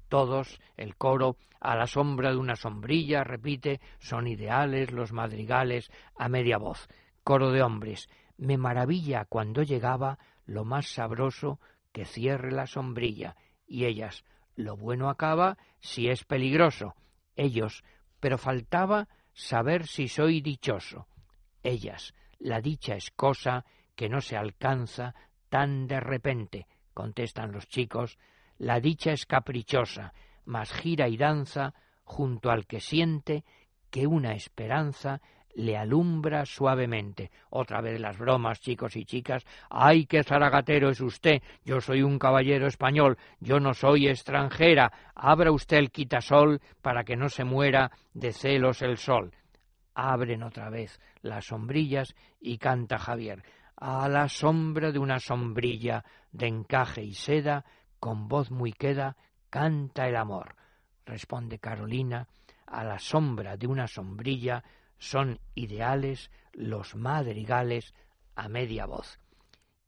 Todos, 0.07 0.59
el 0.77 0.95
coro, 0.95 1.37
a 1.59 1.75
la 1.75 1.85
sombra 1.85 2.31
de 2.31 2.37
una 2.37 2.55
sombrilla, 2.55 3.23
repite, 3.23 3.79
son 3.99 4.27
ideales 4.27 4.91
los 4.91 5.11
madrigales 5.11 5.91
a 6.17 6.29
media 6.29 6.57
voz. 6.57 6.87
Coro 7.23 7.51
de 7.51 7.61
hombres, 7.61 8.09
me 8.37 8.57
maravilla 8.57 9.25
cuando 9.25 9.61
llegaba 9.61 10.17
lo 10.45 10.65
más 10.65 10.87
sabroso 10.87 11.59
que 11.91 12.05
cierre 12.05 12.51
la 12.51 12.65
sombrilla, 12.65 13.35
y 13.69 13.85
ellas, 13.85 14.25
lo 14.55 14.75
bueno 14.75 15.09
acaba 15.09 15.57
si 15.79 16.09
es 16.09 16.25
peligroso. 16.25 16.95
Ellos, 17.35 17.83
pero 18.19 18.37
faltaba 18.37 19.07
saber 19.33 19.87
si 19.87 20.09
soy 20.09 20.41
dichoso. 20.41 21.07
Ellas, 21.63 22.13
la 22.39 22.59
dicha 22.59 22.95
es 22.95 23.11
cosa 23.11 23.63
que 23.95 24.09
no 24.09 24.19
se 24.19 24.35
alcanza 24.35 25.15
tan 25.49 25.87
de 25.87 25.99
repente, 25.99 26.67
contestan 26.93 27.51
los 27.51 27.67
chicos, 27.67 28.17
la 28.57 28.79
dicha 28.79 29.11
es 29.11 29.25
caprichosa, 29.25 30.13
mas 30.45 30.73
gira 30.73 31.07
y 31.07 31.15
danza 31.15 31.73
junto 32.03 32.49
al 32.49 32.65
que 32.65 32.81
siente 32.81 33.45
que 33.89 34.07
una 34.07 34.33
esperanza 34.33 35.21
le 35.59 35.75
alumbra 35.75 36.45
suavemente. 36.45 37.31
Otra 37.49 37.81
vez 37.81 37.99
las 37.99 38.17
bromas, 38.17 38.61
chicos 38.61 38.95
y 38.95 39.03
chicas. 39.03 39.45
¡Ay, 39.69 40.05
qué 40.05 40.23
zaragatero 40.23 40.89
es 40.89 41.01
usted! 41.01 41.41
Yo 41.65 41.81
soy 41.81 42.01
un 42.01 42.17
caballero 42.17 42.65
español, 42.67 43.17
yo 43.41 43.59
no 43.59 43.73
soy 43.73 44.07
extranjera. 44.07 44.91
Abra 45.13 45.51
usted 45.51 45.77
el 45.77 45.91
quitasol 45.91 46.61
para 46.81 47.03
que 47.03 47.17
no 47.17 47.27
se 47.27 47.43
muera 47.43 47.91
de 48.13 48.31
celos 48.31 48.81
el 48.81 48.97
sol. 48.97 49.33
Abren 49.93 50.43
otra 50.43 50.69
vez 50.69 50.97
las 51.21 51.47
sombrillas 51.47 52.15
y 52.39 52.57
canta 52.57 52.97
Javier. 52.97 53.43
A 53.75 54.07
la 54.07 54.29
sombra 54.29 54.93
de 54.93 54.99
una 54.99 55.19
sombrilla 55.19 56.05
de 56.31 56.47
encaje 56.47 57.03
y 57.03 57.13
seda, 57.13 57.65
con 57.99 58.29
voz 58.29 58.49
muy 58.49 58.71
queda, 58.71 59.17
canta 59.49 60.07
el 60.07 60.15
amor. 60.15 60.55
Responde 61.05 61.59
Carolina, 61.59 62.27
a 62.65 62.83
la 62.85 62.99
sombra 62.99 63.57
de 63.57 63.67
una 63.67 63.87
sombrilla 63.87 64.63
son 64.99 65.39
ideales 65.55 66.29
los 66.53 66.95
madrigales 66.95 67.93
a 68.35 68.47
media 68.47 68.85
voz. 68.85 69.19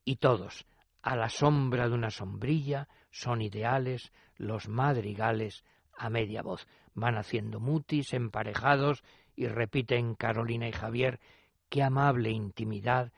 Y 0.04 0.16
todos, 0.16 0.66
a 1.02 1.16
la 1.16 1.30
sombra 1.30 1.88
de 1.88 1.96
una 1.96 2.10
sombrilla, 2.10 2.88
son 3.12 3.42
ideales 3.42 4.12
los 4.38 4.68
madrigales 4.68 5.64
a 5.98 6.10
media 6.10 6.42
voz. 6.42 6.68
Van 6.94 7.18
haciendo 7.18 7.60
mutis 7.60 8.14
emparejados 8.14 9.04
y 9.36 9.48
repiten 9.48 10.16
Carolina 10.16 10.68
y 10.68 10.72
Javier, 10.72 11.20
qué 11.70 11.84
amable 11.84 12.32
intimidad, 12.32 13.12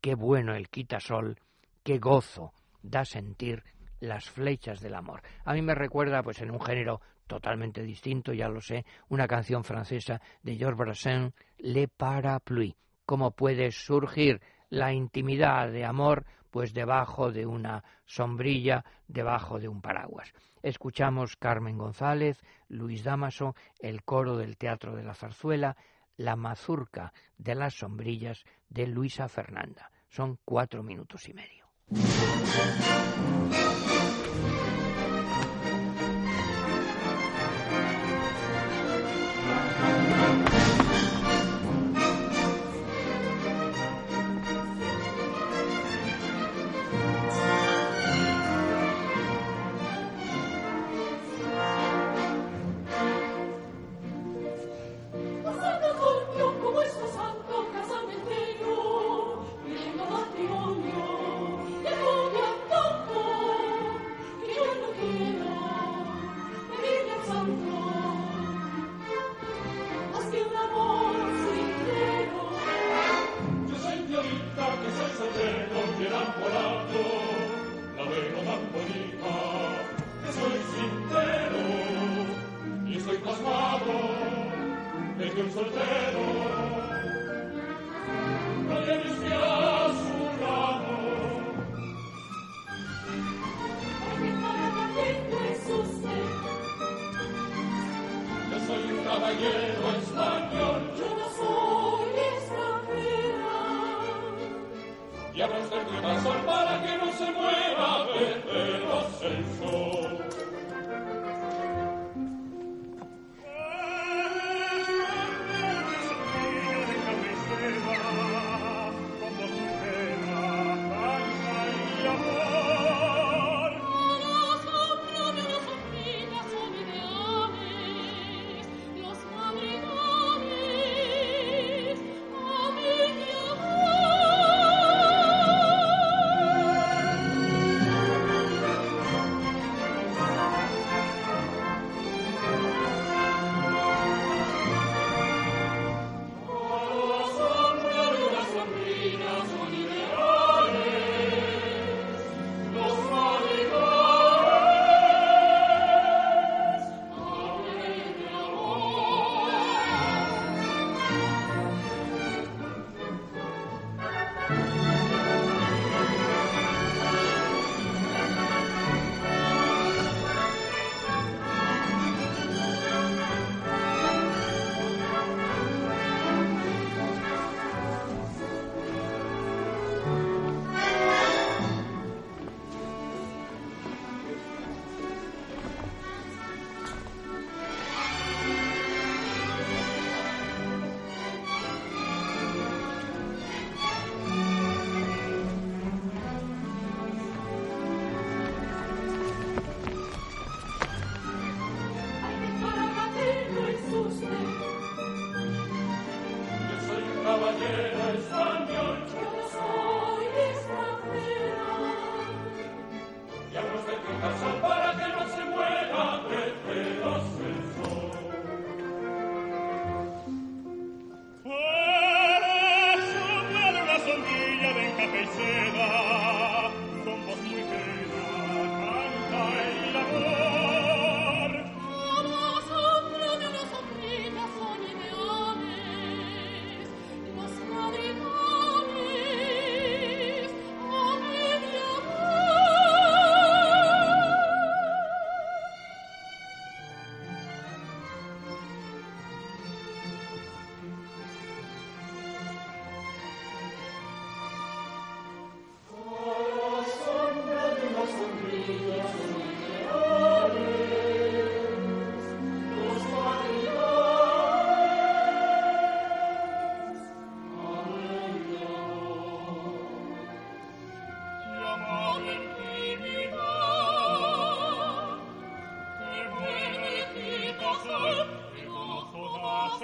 qué 0.00 0.14
bueno 0.14 0.54
el 0.54 0.68
quitasol, 0.68 1.38
qué 1.82 1.98
gozo 1.98 2.52
da 2.82 3.04
sentir 3.04 3.62
las 4.00 4.30
flechas 4.30 4.80
del 4.80 4.94
amor. 4.94 5.22
A 5.44 5.52
mí 5.52 5.62
me 5.62 5.74
recuerda, 5.74 6.22
pues 6.22 6.40
en 6.40 6.50
un 6.50 6.60
género 6.60 7.00
totalmente 7.30 7.82
distinto, 7.84 8.32
ya 8.32 8.48
lo 8.48 8.60
sé, 8.60 8.84
una 9.08 9.28
canción 9.28 9.62
francesa 9.62 10.20
de 10.42 10.56
Georges 10.56 10.78
Brassens, 10.78 11.32
Le 11.58 11.86
Parapluie. 11.86 12.74
¿Cómo 13.06 13.30
puede 13.30 13.70
surgir 13.70 14.40
la 14.68 14.92
intimidad 14.92 15.70
de 15.70 15.84
amor, 15.84 16.26
pues 16.50 16.74
debajo 16.74 17.30
de 17.30 17.46
una 17.46 17.84
sombrilla, 18.04 18.84
debajo 19.06 19.60
de 19.60 19.68
un 19.68 19.80
paraguas. 19.80 20.32
Escuchamos 20.60 21.36
Carmen 21.36 21.78
González, 21.78 22.42
Luis 22.68 23.04
Damaso, 23.04 23.54
el 23.78 24.02
coro 24.02 24.36
del 24.36 24.56
Teatro 24.56 24.96
de 24.96 25.04
la 25.04 25.14
Zarzuela, 25.14 25.76
la 26.16 26.34
mazurca 26.34 27.12
de 27.38 27.54
las 27.54 27.74
sombrillas 27.74 28.42
de 28.68 28.88
Luisa 28.88 29.28
Fernanda. 29.28 29.92
Son 30.08 30.38
cuatro 30.44 30.82
minutos 30.82 31.28
y 31.28 31.34
medio. 31.34 31.66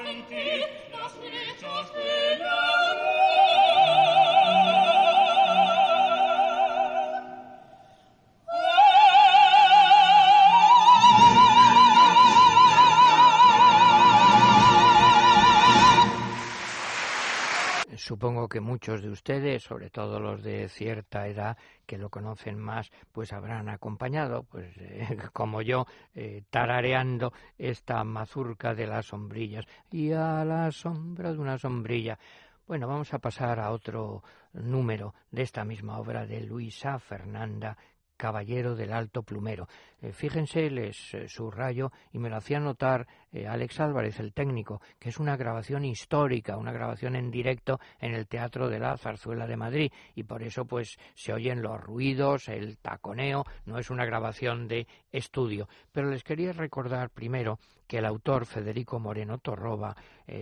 Sancti, 0.07 0.35
me. 1.97 2.16
Supongo 18.17 18.49
que 18.49 18.61
muchos 18.61 19.03
de 19.03 19.11
ustedes, 19.11 19.63
sobre 19.63 19.91
todo 19.91 20.19
los 20.19 20.43
de 20.43 20.71
cierta 20.71 21.29
edad 21.29 21.59
que 21.85 21.99
lo 21.99 22.09
conocen 22.09 22.59
más, 22.59 22.91
pues 23.13 23.35
habrán 23.35 23.69
acompañado, 23.69 24.45
pues 24.45 24.75
eh, 24.79 25.19
como 25.35 25.61
yo, 25.61 25.85
eh, 26.15 26.43
tarareando 26.49 27.35
esta 27.59 28.03
mazurca 28.05 28.75
de 28.75 28.87
las 28.87 29.05
sombrillas. 29.05 29.67
Y 29.91 30.13
a 30.13 30.47
la 30.47 30.73
sombra 30.73 31.31
de 31.31 31.39
una 31.39 31.59
sombrilla, 31.59 32.19
Bueno, 32.67 32.89
vamos 32.89 33.13
a 33.13 33.19
pasar 33.19 33.61
a 33.61 33.71
otro 33.71 34.23
número 34.55 35.15
de 35.31 35.43
esta 35.43 35.67
misma 35.67 35.99
obra 35.99 36.25
de 36.25 36.41
Luisa 36.41 36.99
Fernanda 36.99 37.77
Caballero 38.17 38.75
del 38.75 38.93
Alto 38.93 39.23
Plumero. 39.23 39.69
Eh, 40.01 40.13
fíjense, 40.13 40.71
les 40.71 41.15
eh, 41.15 41.29
subrayo 41.29 41.93
y 42.13 42.19
me 42.19 42.29
lo 42.29 42.37
hacía 42.37 42.61
notar 42.61 43.07
eh, 43.33 43.47
Alex 43.47 43.81
Álvarez, 43.81 44.19
el 44.21 44.33
técnico, 44.33 44.81
que 44.99 45.11
es 45.11 45.19
una 45.19 45.37
grabación 45.37 45.85
histórica, 45.85 46.57
una 46.57 46.73
grabación 46.73 47.17
en 47.17 47.31
directo 47.31 47.79
en 48.01 48.15
el 48.15 48.27
Teatro 48.27 48.69
de 48.69 48.79
la 48.79 48.97
Zarzuela 48.97 49.47
de 49.47 49.57
Madrid 49.57 49.93
y 50.15 50.25
por 50.25 50.43
eso 50.43 50.65
pues 50.65 50.99
se 51.15 51.33
oyen 51.33 51.63
los 51.63 51.81
ruidos, 51.81 52.49
el 52.49 52.79
taconeo, 52.79 53.45
no 53.65 53.79
es 53.79 53.91
una 53.91 54.05
grabación 54.05 54.69
de 54.69 54.87
estudio. 55.13 55.69
Pero 55.93 56.11
les 56.11 56.25
quería 56.25 56.53
recordar 56.53 57.11
primero 57.11 57.59
que 57.87 57.99
el 57.99 58.07
autor 58.07 58.47
Federico 58.47 58.99
Moreno 58.99 59.39
Torroba 59.39 59.95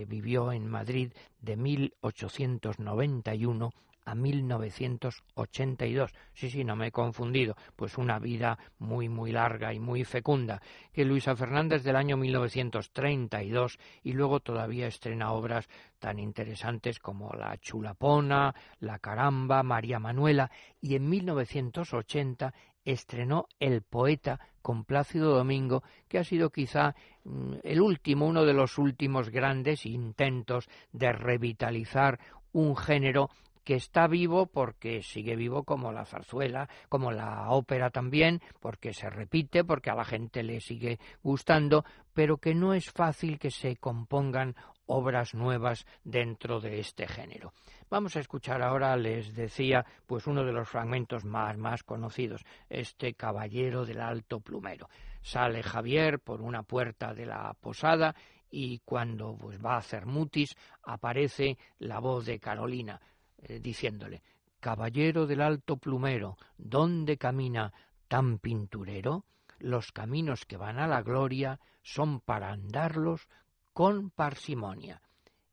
vivió 0.07 0.51
en 0.51 0.67
Madrid 0.67 1.13
de 1.43 1.57
1891 1.57 3.71
a 4.05 4.15
1982. 4.15 6.13
Sí, 6.33 6.51
sí, 6.51 6.65
no 6.65 6.77
me 6.77 6.89
he 6.89 6.93
confundido. 6.93 7.57
Pues 7.77 7.99
una 7.99 8.19
vida 8.19 8.59
muy, 8.79 9.09
muy 9.09 9.33
larga 9.33 9.73
y 9.73 9.81
muy 9.81 10.05
fecunda. 10.05 10.61
Que 10.93 11.05
Luisa 11.05 11.37
Fernández 11.37 11.83
del 11.83 11.97
año 11.97 12.17
1932 12.17 13.79
y 14.03 14.13
luego 14.13 14.41
todavía 14.41 14.87
estrena 14.87 15.33
obras 15.33 15.69
tan 15.99 16.19
interesantes 16.19 16.99
como 16.99 17.33
La 17.33 17.57
Chulapona, 17.59 18.55
La 18.81 18.99
Caramba, 18.99 19.63
María 19.63 19.99
Manuela 19.99 20.51
y 20.81 20.97
en 20.97 21.09
1980 21.09 22.53
estrenó 22.85 23.47
El 23.59 23.83
poeta 23.83 24.39
con 24.61 24.85
Plácido 24.85 25.35
Domingo, 25.35 25.83
que 26.09 26.19
ha 26.19 26.25
sido 26.25 26.51
quizá 26.51 26.95
mm, 27.25 27.55
el 27.63 27.81
último, 27.81 28.27
uno 28.27 28.45
de 28.45 28.55
los 28.55 28.79
últimos 28.79 29.31
grandes 29.31 29.87
intentos 29.87 30.69
de 30.93 31.13
revitalizar 31.13 32.19
un 32.53 32.77
género 32.77 33.31
que 33.65 33.75
está 33.75 34.07
vivo 34.07 34.47
porque 34.47 35.03
sigue 35.03 35.37
vivo 35.37 35.65
como 35.65 35.93
la 35.93 36.05
zarzuela, 36.05 36.69
como 36.89 37.11
la 37.11 37.51
ópera 37.51 37.91
también, 37.91 38.41
porque 38.61 38.93
se 38.93 39.11
repite, 39.11 39.65
porque 39.65 39.91
a 39.91 39.95
la 39.95 40.05
gente 40.05 40.43
le 40.43 40.61
sigue 40.61 40.99
gustando, 41.23 41.85
pero 42.13 42.37
que 42.37 42.55
no 42.55 42.75
es 42.75 42.91
fácil 42.91 43.39
que 43.39 43.51
se 43.51 43.77
compongan 43.77 44.55
obras 44.87 45.35
nuevas 45.35 45.87
dentro 46.05 46.61
de 46.61 46.81
este 46.81 47.07
género. 47.07 47.53
Vamos 47.91 48.17
a 48.17 48.21
escuchar 48.21 48.63
ahora, 48.63 48.97
les 48.97 49.35
decía, 49.35 49.85
pues 50.07 50.27
uno 50.27 50.45
de 50.45 50.53
los 50.53 50.69
fragmentos 50.69 51.25
más, 51.25 51.57
más 51.57 51.83
conocidos, 51.83 52.45
este 52.69 53.15
Caballero 53.15 53.85
del 53.85 54.01
Alto 54.01 54.41
Plumero. 54.41 54.89
Sale 55.23 55.63
Javier 55.63 56.21
por 56.21 56.43
una 56.43 56.63
puerta 56.63 57.15
de 57.15 57.27
la 57.27 57.55
posada 57.59 58.15
y 58.51 58.81
cuando 58.85 59.37
pues, 59.37 59.59
va 59.65 59.75
a 59.75 59.79
hacer 59.79 60.07
mutis 60.07 60.57
aparece 60.83 61.59
la 61.79 61.99
voz 61.99 62.27
de 62.27 62.39
Carolina. 62.39 63.01
Eh, 63.47 63.61
diciéndole, 63.61 64.23
Caballero 64.59 65.27
del 65.27 65.43
alto 65.43 65.77
plumero, 65.77 66.39
¿dónde 66.57 67.19
camina 67.19 67.73
tan 68.09 68.39
pinturero? 68.39 69.27
Los 69.59 69.93
caminos 69.93 70.47
que 70.47 70.57
van 70.57 70.79
a 70.79 70.87
la 70.87 71.03
gloria 71.03 71.61
son 71.83 72.21
para 72.21 72.51
andarlos 72.51 73.29
con 73.75 74.09
parsimonia. 74.09 75.03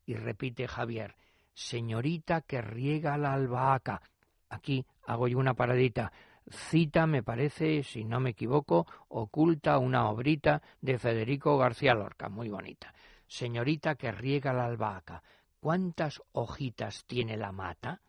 Y 0.05 0.13
repite 0.13 0.69
Javier, 0.69 1.15
señorita 1.53 2.41
que 2.41 2.61
riega 2.61 3.17
la 3.17 3.33
albahaca. 3.33 4.01
Aquí 4.47 4.85
hago 5.05 5.27
yo 5.27 5.37
una 5.37 5.53
paradita. 5.53 6.13
Cita, 6.49 7.05
me 7.05 7.23
parece, 7.23 7.83
si 7.83 8.05
no 8.05 8.21
me 8.21 8.29
equivoco, 8.29 8.87
oculta 9.09 9.77
una 9.77 10.09
obrita 10.09 10.61
de 10.79 10.97
Federico 10.97 11.57
García 11.57 11.93
Lorca, 11.93 12.29
muy 12.29 12.47
bonita. 12.47 12.93
Señorita 13.27 13.95
que 13.95 14.13
riega 14.13 14.53
la 14.53 14.65
albahaca. 14.65 15.21
¿Cuántas 15.61 16.23
hojitas 16.31 17.05
tiene 17.05 17.37
la 17.37 17.51
mata? 17.51 18.01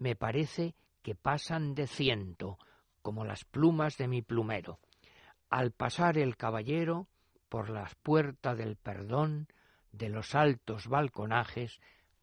Me 0.00 0.16
parece 0.16 0.74
que 1.04 1.14
pasan 1.14 1.76
de 1.76 1.86
ciento, 1.86 2.58
como 3.00 3.24
las 3.24 3.44
plumas 3.44 3.96
de 3.96 4.08
mi 4.08 4.22
plumero. 4.22 4.80
Al 5.48 5.70
pasar 5.70 6.18
el 6.18 6.36
caballero 6.36 7.06
por 7.48 7.70
las 7.70 7.94
puertas 7.94 8.58
del 8.58 8.74
perdón 8.74 9.46
de 9.92 10.08
los 10.08 10.34
altos 10.34 10.88
balconajes, 10.88 11.78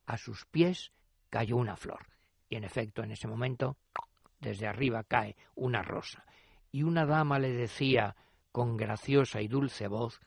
a 0.05 0.17
sus 0.17 0.45
pies 0.47 0.91
cayó 1.29 1.55
una 1.55 1.77
flor. 1.77 2.09
Y 2.49 2.57
en 2.57 2.65
efecto, 2.65 3.03
en 3.03 3.11
ese 3.11 3.29
momento, 3.29 3.77
desde 4.41 4.67
arriba 4.67 5.05
cae 5.05 5.37
una 5.55 5.81
rosa. 5.81 6.25
Y 6.73 6.83
una 6.83 7.05
dama 7.05 7.39
le 7.39 7.53
decía 7.53 8.17
con 8.51 8.75
graciosa 8.75 9.41
y 9.41 9.47
dulce 9.47 9.87
voz, 9.87 10.19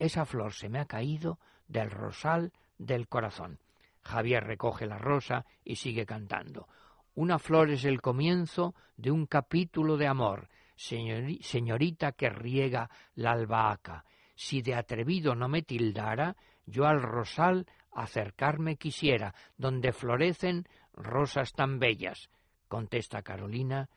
esa 0.00 0.24
flor 0.24 0.54
se 0.54 0.68
me 0.68 0.80
ha 0.80 0.86
caído 0.86 1.38
del 1.68 1.88
rosal 1.88 2.52
del 2.78 3.06
corazón. 3.06 3.60
Javier 4.02 4.44
recoge 4.44 4.86
la 4.86 4.98
rosa 4.98 5.44
y 5.64 5.76
sigue 5.76 6.04
cantando. 6.04 6.68
Una 7.14 7.38
flor 7.38 7.70
es 7.70 7.84
el 7.84 8.00
comienzo 8.00 8.74
de 8.96 9.10
un 9.10 9.26
capítulo 9.26 9.96
de 9.96 10.06
amor, 10.06 10.48
señorita 10.76 12.12
que 12.12 12.30
riega 12.30 12.90
la 13.14 13.32
albahaca. 13.32 14.04
Si 14.34 14.62
de 14.62 14.74
atrevido 14.74 15.34
no 15.34 15.48
me 15.48 15.62
tildara, 15.62 16.36
yo 16.66 16.86
al 16.86 17.02
rosal 17.02 17.66
acercarme 17.92 18.76
quisiera, 18.76 19.34
donde 19.56 19.92
florecen 19.92 20.66
rosas 20.94 21.52
tan 21.52 21.78
bellas. 21.78 22.30
Contesta 22.68 23.22
Carolina, 23.22 23.88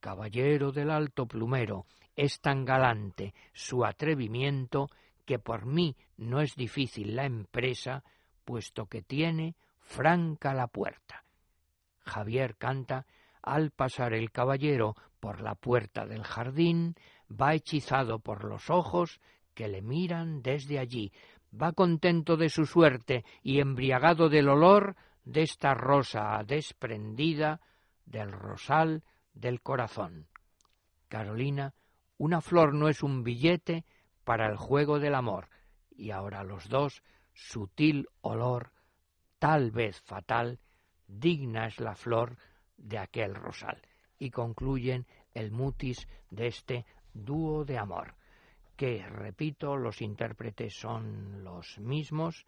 caballero 0.00 0.72
del 0.72 0.90
alto 0.90 1.26
plumero, 1.26 1.86
es 2.16 2.40
tan 2.40 2.64
galante 2.64 3.34
su 3.52 3.84
atrevimiento 3.84 4.88
que 5.24 5.38
por 5.38 5.66
mí 5.66 5.96
no 6.16 6.40
es 6.40 6.56
difícil 6.56 7.14
la 7.14 7.26
empresa 7.26 8.02
puesto 8.44 8.86
que 8.86 9.02
tiene 9.02 9.56
franca 9.80 10.54
la 10.54 10.66
puerta. 10.66 11.24
Javier 12.00 12.56
canta 12.56 13.06
al 13.42 13.70
pasar 13.70 14.12
el 14.14 14.30
caballero 14.30 14.94
por 15.20 15.40
la 15.40 15.54
puerta 15.54 16.06
del 16.06 16.22
jardín, 16.22 16.94
va 17.30 17.54
hechizado 17.54 18.18
por 18.18 18.44
los 18.44 18.70
ojos 18.70 19.20
que 19.54 19.68
le 19.68 19.82
miran 19.82 20.42
desde 20.42 20.78
allí, 20.78 21.12
va 21.60 21.72
contento 21.72 22.36
de 22.36 22.48
su 22.48 22.64
suerte 22.64 23.24
y 23.42 23.60
embriagado 23.60 24.28
del 24.28 24.48
olor 24.48 24.96
de 25.24 25.42
esta 25.42 25.74
rosa 25.74 26.42
desprendida 26.46 27.60
del 28.06 28.32
rosal 28.32 29.04
del 29.34 29.60
corazón. 29.60 30.26
Carolina, 31.08 31.74
una 32.18 32.40
flor 32.40 32.74
no 32.74 32.88
es 32.88 33.02
un 33.02 33.22
billete 33.22 33.84
para 34.24 34.46
el 34.46 34.56
juego 34.56 34.98
del 34.98 35.14
amor, 35.14 35.48
y 35.90 36.10
ahora 36.10 36.42
los 36.44 36.68
dos 36.68 37.02
sutil 37.34 38.08
olor, 38.20 38.72
tal 39.38 39.70
vez 39.70 40.00
fatal, 40.00 40.58
digna 41.06 41.66
es 41.66 41.80
la 41.80 41.94
flor 41.94 42.36
de 42.76 42.98
aquel 42.98 43.34
rosal. 43.34 43.80
Y 44.18 44.30
concluyen 44.30 45.06
el 45.34 45.50
mutis 45.50 46.06
de 46.30 46.46
este 46.46 46.86
dúo 47.12 47.64
de 47.64 47.78
amor, 47.78 48.14
que, 48.76 49.04
repito, 49.06 49.76
los 49.76 50.00
intérpretes 50.00 50.74
son 50.74 51.44
los 51.44 51.78
mismos, 51.78 52.46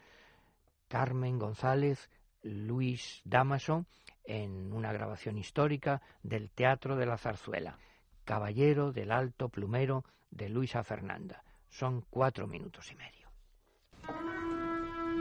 Carmen 0.89 1.39
González, 1.39 2.11
Luis 2.43 3.23
Damaso, 3.25 3.87
en 4.25 4.73
una 4.73 4.93
grabación 4.93 5.39
histórica 5.39 6.01
del 6.23 6.51
Teatro 6.51 6.97
de 6.97 7.07
la 7.07 7.19
Zarzuela, 7.19 7.79
Caballero 8.25 8.93
del 8.93 9.13
Alto 9.13 9.49
Plumero 9.49 10.05
de 10.31 10.49
Luisa 10.49 10.83
Fernanda. 10.83 11.43
Son 11.69 12.03
cuatro 12.09 12.47
minutos 12.47 12.91
y 12.93 12.97
medio. 12.97 14.54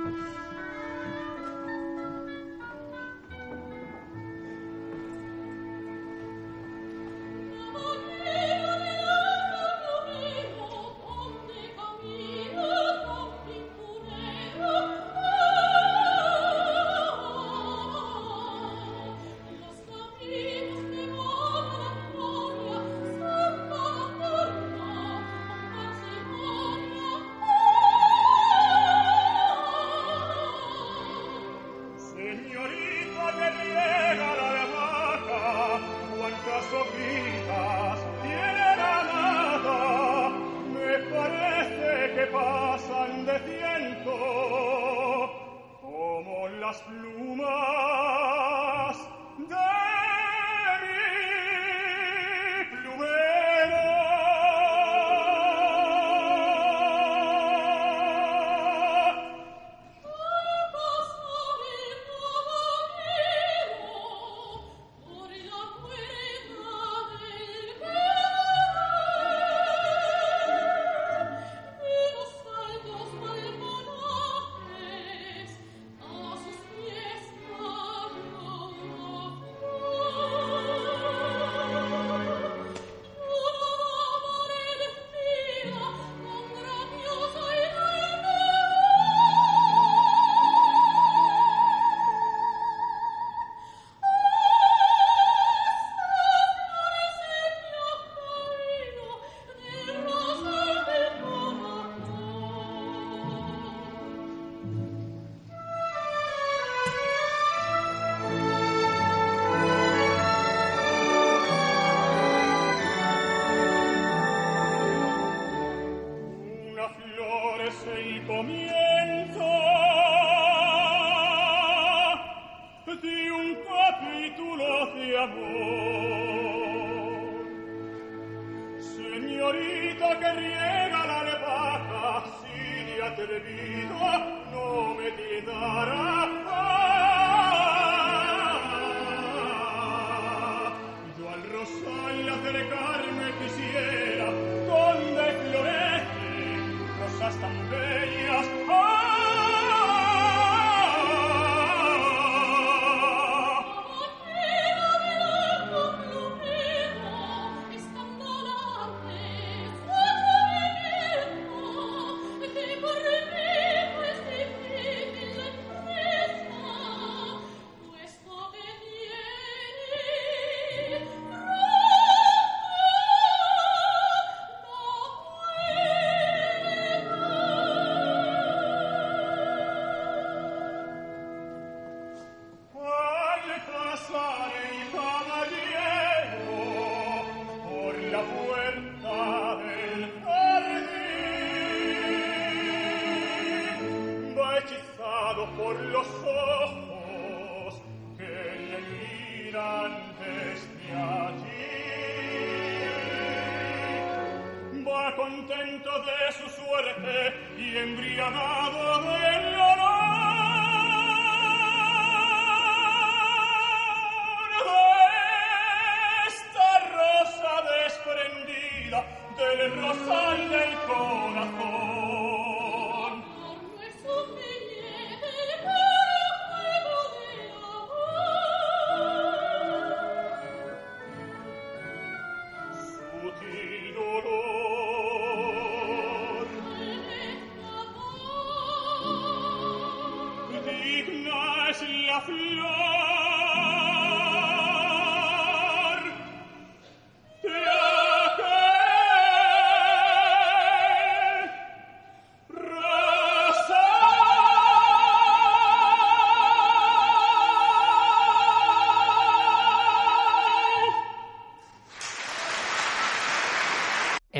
Thank 0.03 0.17
you. 0.17 0.42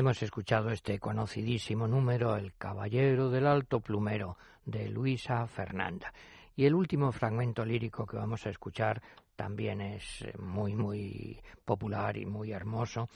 Hemos 0.04 0.22
escuchado 0.22 0.70
este 0.72 1.00
conocidísimo 1.00 1.88
número, 1.88 2.36
El 2.36 2.54
Caballero 2.56 3.30
del 3.30 3.48
Alto 3.48 3.80
Plumero, 3.80 4.38
de 4.66 4.90
Luisa 4.90 5.48
Fernanda. 5.48 6.14
Y 6.58 6.66
el 6.66 6.76
último 6.76 7.14
fragmento 7.14 7.64
lírico 7.64 8.06
que 8.06 8.18
vamos 8.18 8.46
a 8.46 8.50
escuchar 8.50 9.02
también 9.38 9.80
es 9.80 10.24
eh, 10.24 10.38
muy, 10.38 10.76
muy 10.76 11.42
popular 11.64 12.18
y 12.18 12.26
muy 12.26 12.52
hermoso, 12.52 13.08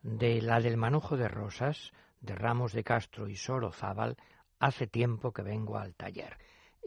de 0.00 0.40
la 0.40 0.60
del 0.60 0.76
manojo 0.76 1.16
de 1.16 1.26
rosas, 1.26 1.92
de 2.20 2.36
Ramos 2.36 2.72
de 2.72 2.84
Castro 2.84 3.26
y 3.26 3.34
Sorozábal, 3.34 4.16
hace 4.60 4.86
tiempo 4.86 5.32
que 5.32 5.42
vengo 5.42 5.76
al 5.76 5.96
taller. 5.96 6.38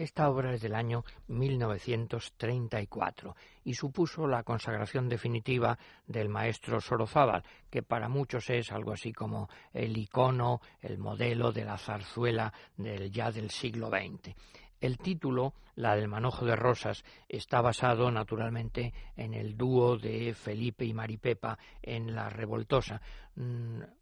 Esta 0.01 0.29
obra 0.31 0.55
es 0.55 0.63
del 0.63 0.73
año 0.73 1.05
1934 1.27 3.35
y 3.65 3.75
supuso 3.75 4.25
la 4.25 4.41
consagración 4.41 5.07
definitiva 5.07 5.77
del 6.07 6.27
maestro 6.27 6.81
Sorozábal, 6.81 7.43
que 7.69 7.83
para 7.83 8.09
muchos 8.09 8.49
es 8.49 8.71
algo 8.71 8.93
así 8.93 9.13
como 9.13 9.47
el 9.71 9.95
icono, 9.95 10.59
el 10.81 10.97
modelo 10.97 11.51
de 11.51 11.65
la 11.65 11.77
zarzuela 11.77 12.51
del 12.77 13.11
ya 13.11 13.31
del 13.31 13.51
siglo 13.51 13.89
XX. 13.89 14.33
El 14.79 14.97
título, 14.97 15.53
la 15.75 15.95
del 15.95 16.07
manojo 16.07 16.45
de 16.45 16.55
rosas, 16.55 17.05
está 17.29 17.61
basado 17.61 18.09
naturalmente 18.09 18.95
en 19.15 19.35
el 19.35 19.55
dúo 19.55 19.99
de 19.99 20.33
Felipe 20.33 20.83
y 20.83 20.95
Maripepa 20.95 21.59
en 21.79 22.15
La 22.15 22.27
Revoltosa. 22.27 22.99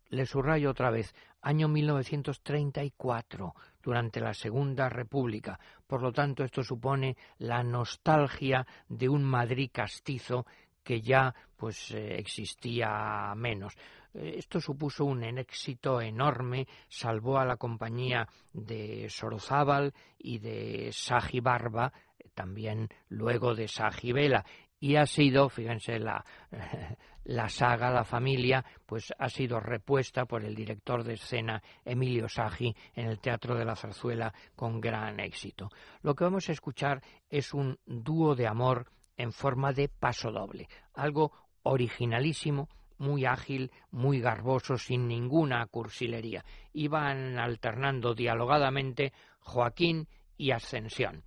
Le 0.10 0.26
subrayo 0.26 0.72
otra 0.72 0.90
vez, 0.90 1.14
año 1.42 1.68
1934, 1.68 3.54
durante 3.82 4.20
la 4.20 4.34
Segunda 4.34 4.90
República. 4.90 5.60
Por 5.86 6.02
lo 6.02 6.12
tanto, 6.12 6.44
esto 6.44 6.64
supone 6.64 7.16
la 7.38 7.64
nostalgia 7.64 8.66
de 8.88 9.08
un 9.08 9.24
Madrid 9.24 9.70
castizo 9.72 10.46
que 10.84 11.02
ya 11.02 11.34
pues 11.56 11.92
eh, 11.92 12.16
existía 12.18 13.34
menos. 13.36 13.76
Eh, 14.14 14.36
Esto 14.38 14.60
supuso 14.60 15.06
un 15.06 15.24
éxito 15.24 16.02
enorme, 16.02 16.68
salvó 16.88 17.38
a 17.38 17.46
la 17.46 17.58
compañía 17.58 18.28
de 18.52 19.08
Sorozábal 19.10 19.94
y 20.18 20.40
de 20.40 20.90
Saji 20.92 21.40
Barba, 21.40 21.94
también 22.34 22.90
luego 23.10 23.54
de 23.54 23.68
Saji 23.68 24.14
Vela, 24.14 24.46
y 24.80 24.96
ha 24.96 25.06
sido, 25.06 25.50
fíjense, 25.50 26.00
la, 26.00 26.24
la 27.26 27.50
saga, 27.50 27.92
la 27.92 28.04
familia, 28.04 28.64
pues 28.86 29.14
ha 29.18 29.30
sido 29.30 29.60
repuesta 29.60 30.26
por 30.26 30.44
el 30.44 30.56
director 30.56 31.04
de 31.04 31.14
escena 31.14 31.62
Emilio 31.86 32.28
Sagi 32.28 32.74
en 32.96 33.08
el 33.08 33.20
Teatro 33.20 33.56
de 33.56 33.66
la 33.66 33.76
Zarzuela 33.76 34.34
con 34.56 34.80
gran 34.80 35.20
éxito. 35.20 35.70
Lo 36.02 36.16
que 36.16 36.24
vamos 36.24 36.50
a 36.50 36.54
escuchar 36.54 37.02
es 37.30 37.54
un 37.54 37.78
dúo 37.86 38.36
de 38.36 38.48
amor 38.48 38.88
en 39.18 39.32
forma 39.34 39.74
de 39.74 39.90
paso 39.90 40.32
doble, 40.32 40.68
algo 40.94 41.32
originalísimo, 41.64 42.70
muy 42.98 43.26
ágil, 43.26 43.72
muy 43.92 44.20
garboso, 44.20 44.78
sin 44.78 45.08
ninguna 45.08 45.66
cursilería. 45.68 46.44
Iban 46.74 47.38
alternando 47.38 48.14
dialogadamente 48.14 49.14
Joaquín 49.42 50.08
y 50.38 50.52
Ascensión. 50.52 51.24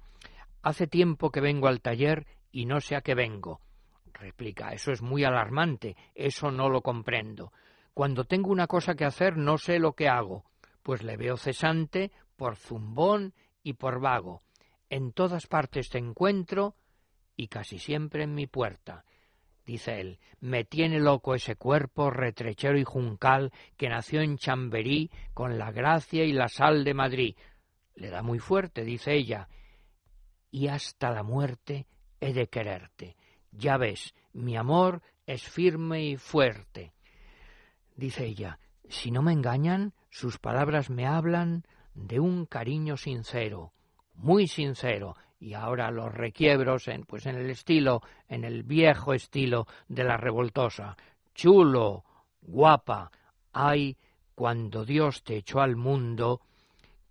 Hace 0.62 0.86
tiempo 0.86 1.30
que 1.30 1.40
vengo 1.40 1.66
al 1.68 1.80
taller 1.80 2.26
y 2.52 2.66
no 2.66 2.80
sé 2.80 2.94
a 2.94 3.00
qué 3.00 3.14
vengo. 3.14 3.60
Replica, 4.12 4.72
eso 4.72 4.92
es 4.92 5.02
muy 5.02 5.24
alarmante, 5.24 5.96
eso 6.14 6.52
no 6.52 6.68
lo 6.68 6.82
comprendo. 6.82 7.52
Cuando 7.94 8.24
tengo 8.24 8.50
una 8.50 8.66
cosa 8.66 8.94
que 8.94 9.04
hacer 9.04 9.36
no 9.36 9.58
sé 9.58 9.78
lo 9.78 9.94
que 9.94 10.08
hago, 10.08 10.44
pues 10.82 11.02
le 11.02 11.16
veo 11.16 11.36
cesante 11.36 12.12
por 12.36 12.56
zumbón 12.56 13.34
y 13.62 13.74
por 13.74 14.00
vago. 14.00 14.42
En 14.88 15.12
todas 15.12 15.46
partes 15.46 15.88
te 15.88 15.98
encuentro 15.98 16.76
y 17.36 17.48
casi 17.48 17.78
siempre 17.78 18.24
en 18.24 18.34
mi 18.34 18.46
puerta. 18.46 19.04
Dice 19.64 20.00
él, 20.00 20.18
me 20.40 20.64
tiene 20.64 20.98
loco 20.98 21.34
ese 21.34 21.56
cuerpo 21.56 22.10
retrechero 22.10 22.78
y 22.78 22.84
juncal 22.84 23.52
que 23.76 23.88
nació 23.88 24.20
en 24.20 24.36
Chamberí 24.36 25.10
con 25.34 25.56
la 25.56 25.70
gracia 25.70 26.24
y 26.24 26.32
la 26.32 26.48
sal 26.48 26.84
de 26.84 26.94
Madrid. 26.94 27.36
Le 27.94 28.10
da 28.10 28.22
muy 28.22 28.38
fuerte, 28.38 28.84
dice 28.84 29.14
ella, 29.14 29.48
y 30.50 30.66
hasta 30.68 31.10
la 31.10 31.22
muerte 31.22 31.86
he 32.22 32.32
de 32.32 32.46
quererte. 32.46 33.16
Ya 33.50 33.76
ves, 33.76 34.14
mi 34.32 34.56
amor 34.56 35.02
es 35.26 35.42
firme 35.42 36.04
y 36.04 36.16
fuerte. 36.16 36.92
Dice 37.96 38.24
ella, 38.24 38.58
si 38.88 39.10
no 39.10 39.22
me 39.22 39.32
engañan, 39.32 39.92
sus 40.08 40.38
palabras 40.38 40.88
me 40.88 41.06
hablan 41.06 41.64
de 41.94 42.20
un 42.20 42.46
cariño 42.46 42.96
sincero, 42.96 43.72
muy 44.14 44.46
sincero, 44.46 45.16
y 45.40 45.54
ahora 45.54 45.90
los 45.90 46.14
requiebros 46.14 46.86
en 46.86 47.04
pues 47.04 47.26
en 47.26 47.34
el 47.34 47.50
estilo, 47.50 48.02
en 48.28 48.44
el 48.44 48.62
viejo 48.62 49.14
estilo 49.14 49.66
de 49.88 50.04
la 50.04 50.16
revoltosa. 50.16 50.96
Chulo, 51.34 52.04
guapa, 52.40 53.10
ay, 53.52 53.96
cuando 54.36 54.84
Dios 54.84 55.24
te 55.24 55.38
echó 55.38 55.60
al 55.60 55.74
mundo, 55.74 56.40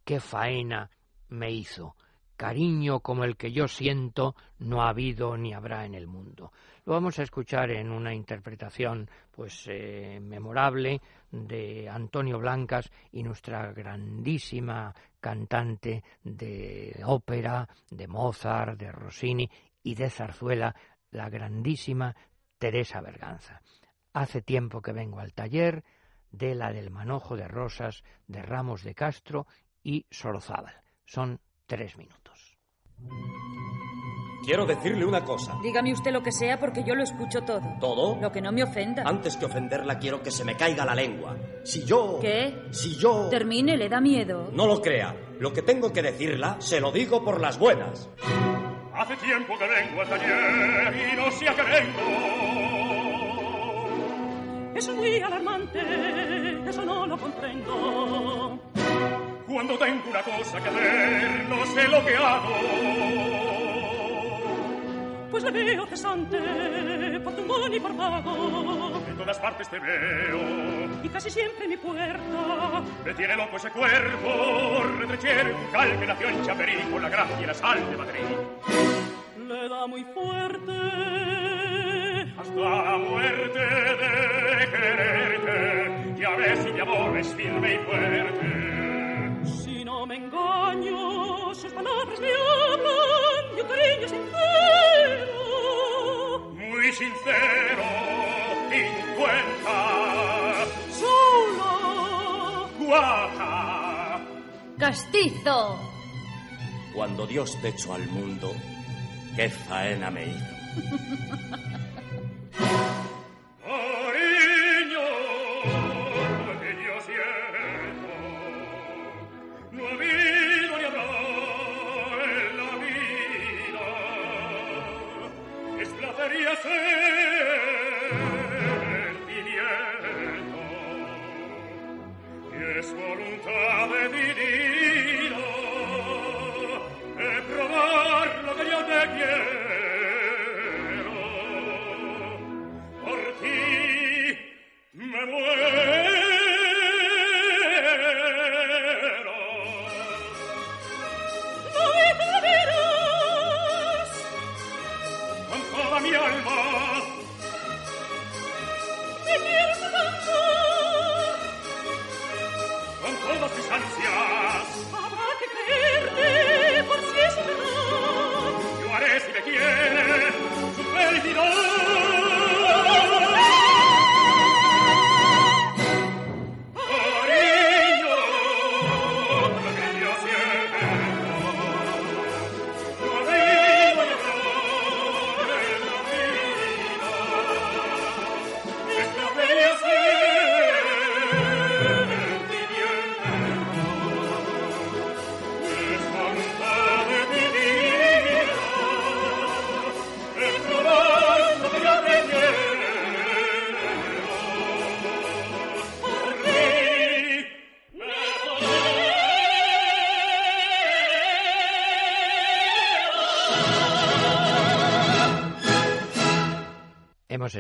qué 0.06 0.22
faena 0.22 0.90
me 1.28 1.52
hizo. 1.52 1.96
Cariño 2.42 3.02
como 3.02 3.24
el 3.24 3.38
que 3.38 3.52
yo 3.52 3.68
siento 3.68 4.36
no 4.58 4.82
ha 4.82 4.90
habido 4.90 5.38
ni 5.38 5.54
habrá 5.54 5.86
en 5.86 5.94
el 5.94 6.08
mundo. 6.08 6.52
Lo 6.88 6.94
vamos 6.94 7.20
a 7.20 7.22
escuchar 7.22 7.70
en 7.70 7.92
una 7.92 8.16
interpretación 8.16 9.08
pues 9.30 9.68
eh, 9.68 10.20
memorable 10.20 11.00
de 11.30 11.88
Antonio 11.88 12.40
Blancas 12.40 12.90
y 13.12 13.22
nuestra 13.22 13.72
grandísima 13.74 14.92
cantante 15.20 16.04
de 16.24 17.04
ópera, 17.06 17.70
de 17.92 18.08
Mozart, 18.08 18.76
de 18.76 18.92
Rossini 18.92 19.48
y 19.84 19.94
de 19.94 20.10
zarzuela, 20.10 20.76
la 21.12 21.30
grandísima 21.30 22.16
Teresa 22.58 23.02
Berganza. 23.02 23.62
Hace 24.14 24.42
tiempo 24.42 24.82
que 24.82 24.94
vengo 24.94 25.20
al 25.20 25.34
taller 25.34 25.84
de 26.32 26.56
la 26.56 26.74
del 26.74 26.90
manojo 26.90 27.38
de 27.38 27.48
rosas 27.48 28.04
de 28.26 28.42
Ramos 28.42 28.84
de 28.84 28.96
Castro 28.96 29.46
y 29.84 30.08
Sorozábal. 30.10 30.82
Son 31.06 31.40
tres 31.68 31.96
minutos. 31.98 32.21
Quiero 34.44 34.66
decirle 34.66 35.06
una 35.06 35.24
cosa. 35.24 35.60
Dígame 35.62 35.94
usted 35.94 36.12
lo 36.12 36.24
que 36.24 36.32
sea 36.32 36.60
porque 36.60 36.84
yo 36.84 36.96
lo 36.96 37.04
escucho 37.04 37.44
todo. 37.44 37.62
¿Todo? 37.80 38.18
Lo 38.20 38.32
que 38.32 38.42
no 38.42 38.52
me 38.52 38.64
ofenda. 38.64 39.04
Antes 39.06 39.38
que 39.38 39.46
ofenderla 39.46 40.00
quiero 40.00 40.24
que 40.24 40.32
se 40.32 40.44
me 40.44 40.56
caiga 40.58 40.84
la 40.84 40.96
lengua. 40.96 41.38
Si 41.64 41.86
yo... 41.86 42.18
¿Qué? 42.20 42.64
Si 42.72 42.96
yo... 42.96 43.28
Termine, 43.30 43.78
le 43.78 43.88
da 43.88 44.02
miedo. 44.02 44.50
No 44.54 44.66
lo 44.66 44.82
crea. 44.82 45.16
Lo 45.40 45.54
que 45.54 45.62
tengo 45.62 45.94
que 45.94 46.02
decirla, 46.02 46.56
se 46.60 46.80
lo 46.80 46.92
digo 46.92 47.24
por 47.24 47.40
las 47.40 47.60
buenas. 47.60 48.10
Hace 48.96 49.16
tiempo 49.18 49.54
que 49.60 49.68
vengo 49.68 50.02
al 50.02 50.10
taller 50.10 51.14
y 51.14 51.16
no 51.16 51.32
sé 51.32 51.48
a 51.48 51.56
qué 51.56 51.62
vengo. 51.62 52.00
Eso 54.76 54.92
es 54.92 54.98
muy 54.98 55.20
alarmante, 55.20 55.80
eso 56.68 56.84
no 56.84 57.06
lo 57.06 57.18
comprendo. 57.18 58.60
Cuando 59.52 59.78
tengo 59.78 60.10
una 60.10 60.22
cosa 60.22 60.64
que 60.64 60.70
ver, 60.70 61.50
no 61.50 61.66
sé 61.66 61.88
lo 61.90 62.06
que 62.06 62.16
hago. 62.16 62.56
Pues 65.30 65.44
le 65.44 65.52
veo 65.52 65.86
cesante, 65.88 66.40
por 67.22 67.36
tumbón 67.36 67.74
y 67.74 67.80
por 67.80 67.94
vago. 67.96 69.04
En 69.10 69.18
todas 69.18 69.38
partes 69.40 69.70
te 69.70 69.78
veo. 69.78 70.40
Y 71.04 71.10
casi 71.10 71.30
siempre 71.30 71.66
en 71.66 71.72
mi 71.72 71.78
puerta. 71.78 72.82
Me 73.04 73.14
tiene 73.14 73.36
loco 73.36 73.58
ese 73.58 73.70
cuerpo, 73.72 74.84
retrechero 75.00 75.54
un 75.58 75.66
cal 75.72 76.00
que 76.00 76.06
nació 76.08 76.30
en 76.30 76.46
Chamberí 76.46 76.78
con 76.90 77.02
la 77.02 77.10
gracia 77.10 77.42
y 77.42 77.46
la 77.46 77.54
sal 77.54 77.92
de 77.92 77.98
Madrid. 77.98 78.22
Le 79.48 79.68
da 79.68 79.86
muy 79.86 80.06
fuerte. 80.06 80.72
Hasta 82.40 82.56
la 82.56 82.98
muerte 82.98 83.60
de 83.60 84.72
quererte. 84.72 86.22
Ya 86.22 86.30
ves 86.38 86.60
si 86.60 86.72
mi 86.72 86.80
amor 86.80 87.18
es 87.18 87.36
firme 87.36 87.74
y 87.74 87.78
fuerte. 87.80 88.71
Engaño, 90.22 91.56
sus 91.56 91.74
palabras 91.74 92.20
me 92.20 92.28
hablan 92.28 93.56
de 93.56 93.62
un 93.64 93.68
cariño 93.68 94.08
sincero. 94.08 95.34
Muy 96.54 96.92
sincero, 96.94 97.84
cincuenta. 98.70 99.78
Solo. 101.00 102.70
Guapa. 102.80 104.22
¡Castizo! 104.78 105.80
Cuando 106.94 107.26
Dios 107.26 107.58
te 107.60 107.70
echó 107.70 107.96
al 107.96 108.08
mundo, 108.08 108.54
qué 109.36 109.50
faena 109.50 110.12
me 110.12 110.28
hizo. 110.28 110.46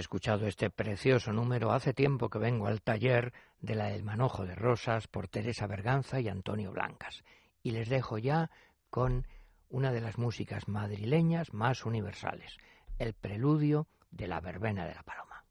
escuchado 0.01 0.47
este 0.47 0.69
precioso 0.69 1.31
número 1.31 1.71
hace 1.71 1.93
tiempo 1.93 2.29
que 2.29 2.39
vengo 2.39 2.67
al 2.67 2.81
taller 2.81 3.33
de 3.59 3.75
la 3.75 3.85
del 3.85 4.03
manojo 4.03 4.45
de 4.45 4.55
rosas 4.55 5.07
por 5.07 5.27
Teresa 5.27 5.67
Berganza 5.67 6.19
y 6.19 6.27
Antonio 6.27 6.71
Blancas. 6.71 7.23
Y 7.63 7.71
les 7.71 7.87
dejo 7.87 8.17
ya 8.17 8.49
con 8.89 9.27
una 9.69 9.91
de 9.91 10.01
las 10.01 10.17
músicas 10.17 10.67
madrileñas 10.67 11.53
más 11.53 11.85
universales, 11.85 12.57
el 12.99 13.13
preludio 13.13 13.87
de 14.09 14.27
la 14.27 14.41
verbena 14.41 14.85
de 14.85 14.95
la 14.95 15.03
paloma. 15.03 15.45